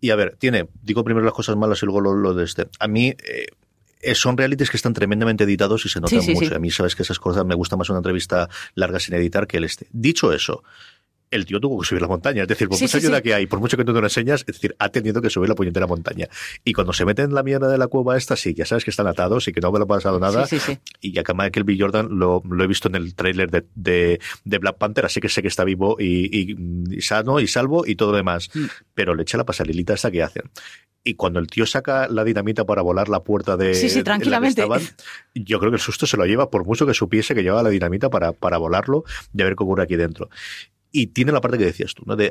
[0.00, 2.66] Y a ver, tiene, digo primero las cosas malas y luego lo, lo de este.
[2.80, 3.46] A mí, eh,
[4.00, 6.48] eh, son realities que están tremendamente editados y se notan Sí, sí, mucho.
[6.48, 6.54] sí.
[6.54, 9.58] A mí, sabes que esas cosas me gusta más una entrevista larga sin editar que
[9.58, 9.86] el este.
[9.92, 10.64] Dicho eso,
[11.32, 12.42] el tío tuvo que subir la montaña.
[12.42, 13.22] Es decir, por Sí, mucha sí, ayuda sí.
[13.24, 15.48] que hay, por mucho que tú no lo enseñas, es decir, ha tenido que subir
[15.48, 16.28] la puñetera montaña.
[16.64, 18.90] Y cuando se mete en la mierda de la cueva esta, sí, ya sabes que
[18.90, 20.46] están atados y que no me lo ha pasado nada.
[20.46, 20.78] Sí, sí, sí.
[21.00, 21.76] Y ya que Michael B.
[21.78, 25.28] Jordan lo, lo he visto en el tráiler de, de, de Black Panther, así que
[25.28, 26.56] sé que está vivo y, y-
[26.96, 28.50] y sano y salvo y todo lo demás.
[28.54, 28.64] Mm.
[28.94, 30.44] Pero le echa la pasarilita esta que hacen.
[31.04, 33.94] Y cuando el tío saca la dinamita para volar la puerta de Sí, sí, en
[33.94, 34.62] la que tranquilamente.
[34.62, 34.82] estaban,
[35.34, 37.70] yo creo que el susto se lo lleva por mucho que supiese que llevaba la
[37.70, 39.02] dinamita para, para volarlo
[39.34, 40.28] y a ver qué ocurre aquí dentro.
[40.92, 42.14] Y tiene la parte que decías tú, ¿no?
[42.16, 42.30] De,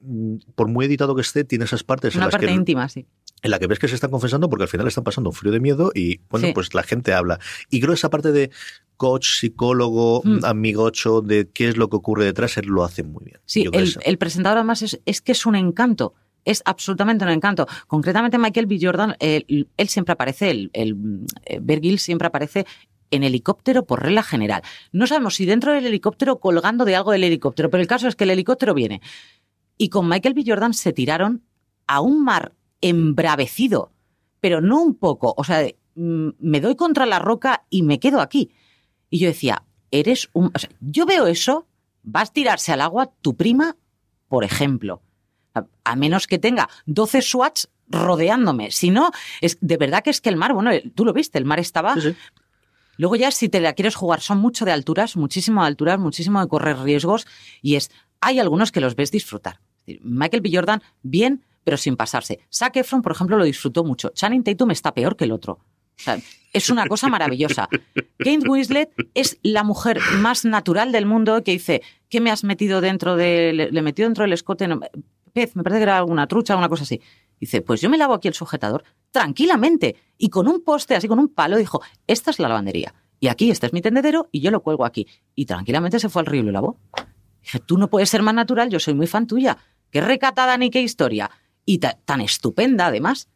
[0.00, 2.88] mm, por muy editado que esté, tiene esas partes Una en las parte que íntima,
[2.88, 3.06] sí.
[3.42, 5.52] en la que ves que se están confesando porque al final están pasando un frío
[5.52, 6.52] de miedo y bueno, Sí.
[6.52, 7.38] pues la gente habla.
[7.70, 8.50] Y creo esa parte de
[8.96, 10.44] coach, psicólogo, Mm.
[10.44, 13.40] amigocho, de qué es lo que ocurre detrás, él lo hace muy bien.
[13.46, 16.14] Sí, el, el presentador además es, es que es un encanto.
[16.44, 17.66] Es absolutamente un encanto.
[17.86, 18.78] Concretamente, Michael B.
[18.80, 20.96] Jordan, él, él siempre aparece, el, el
[21.46, 22.66] eh, Bear Grylls siempre aparece
[23.12, 24.62] en helicóptero por regla general.
[24.90, 28.16] No sabemos si dentro del helicóptero colgando de algo del helicóptero, pero el caso es
[28.16, 29.00] que el helicóptero viene.
[29.78, 30.42] Y con Michael B.
[30.44, 31.44] Jordan se tiraron
[31.86, 33.92] a un mar embravecido,
[34.40, 35.34] pero no un poco.
[35.36, 38.50] O sea, mm, me doy contra la roca y me quedo aquí.
[39.10, 40.50] Y yo decía, eres un...
[40.54, 41.68] o sea, yo veo eso,
[42.02, 43.76] vas a tirarse al agua tu prima,
[44.28, 45.02] por ejemplo.
[45.54, 48.70] A, a menos que tenga 12 SWATs rodeándome.
[48.70, 49.10] Si no,
[49.42, 51.94] es de verdad que es que el mar, bueno, tú lo viste, el mar estaba...
[51.94, 52.16] Sí, sí.
[52.96, 56.40] Luego ya si te la quieres jugar son mucho de alturas, muchísimo de alturas, muchísimo
[56.40, 57.26] de correr riesgos
[57.62, 57.90] y es
[58.20, 59.60] hay algunos que los ves disfrutar.
[60.02, 60.50] Michael B.
[60.52, 62.40] Jordan bien, pero sin pasarse.
[62.52, 64.10] Zac Efron, por ejemplo, lo disfrutó mucho.
[64.10, 65.54] Channing Tatum está peor que el otro.
[65.54, 66.18] O sea,
[66.52, 67.68] es una cosa maravillosa.
[68.18, 72.80] Kate Winslet es la mujer más natural del mundo que dice, ¿qué me has metido
[72.80, 74.68] dentro de le, le metió dentro del escote?
[74.68, 74.80] No,
[75.32, 77.00] pez, me parece que era alguna trucha, una cosa así.
[77.42, 81.18] Dice, pues yo me lavo aquí el sujetador tranquilamente y con un poste, así con
[81.18, 84.52] un palo, dijo, esta es la lavandería y aquí este es mi tendedero y yo
[84.52, 85.08] lo cuelgo aquí.
[85.34, 86.78] Y tranquilamente se fue al río y lo lavó.
[87.42, 89.58] Dije, tú no puedes ser más natural, yo soy muy fan tuya.
[89.90, 91.32] Qué recatada ni qué historia.
[91.64, 93.28] Y ta- tan estupenda, además.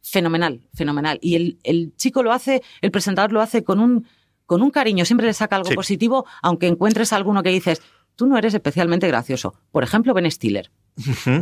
[0.00, 1.18] Fenomenal, fenomenal.
[1.20, 4.06] Y el, el chico lo hace, el presentador lo hace con un,
[4.46, 5.74] con un cariño, siempre le saca algo Sí.
[5.74, 7.82] positivo, aunque encuentres alguno que dices,
[8.16, 9.54] tú no eres especialmente gracioso.
[9.70, 10.70] Por ejemplo, Ben Stiller.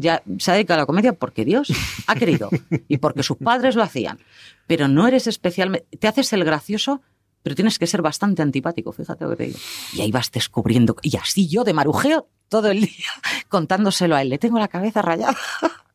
[0.01, 1.73] Ya se ha dedicado a la comedia porque Dios
[2.07, 2.51] ha querido
[2.89, 4.19] y porque sus padres lo hacían.
[4.67, 5.87] Pero no eres especialmente.
[5.99, 7.03] Te haces el gracioso,
[7.43, 9.59] pero tienes que ser bastante antipático, fíjate lo que te digo.
[9.95, 10.97] Y ahí vas descubriendo.
[11.03, 13.11] Y así yo de marujeo todo el día
[13.49, 14.29] contándoselo a él.
[14.29, 15.37] Le tengo la cabeza rayada.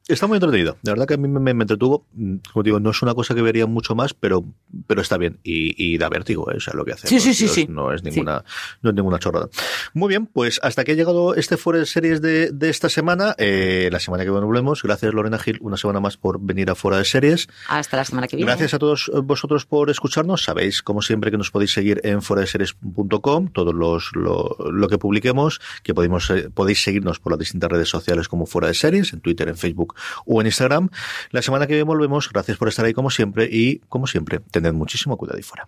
[0.08, 0.78] Está muy entretenido.
[0.82, 2.06] De verdad que a mí me, me- entretuvo.
[2.14, 4.44] Mm, Como digo, no es una cosa que vería mucho más, pero,
[4.88, 5.40] pero está bien.
[5.44, 6.56] Y, y da vértigo, ¿eh?
[6.58, 7.08] o sea, lo que hace.
[7.08, 7.68] Sí, sí, sí, tíos sí.
[7.70, 8.44] No es ninguna,
[8.82, 9.48] no es ninguna chorrada.
[9.94, 13.36] Muy bien, pues hasta que ha llegado este Fuera de Series de, de esta semana.
[13.38, 14.82] Eh, la semana que volvemos.
[14.84, 17.48] Gracias, Lorena Gil, una semana más por venir a Fuera de Series.
[17.70, 18.50] Hasta la semana que viene.
[18.52, 20.44] Gracias a todos vosotros por escucharnos.
[20.44, 25.60] Sabéis, como siempre, que nos podéis seguir en foradeseries.com, todo los, lo, lo que publiquemos,
[25.84, 29.22] que podemos, eh, podéis seguirnos por las distintas redes sociales como Fuera de Series, en
[29.22, 29.96] Twitter, en Facebook
[30.26, 30.90] o en Instagram.
[31.32, 32.30] La semana que viene volvemos.
[32.32, 35.68] Gracias por estar ahí como siempre y, como siempre, tened muchísimo cuidado ahí fuera.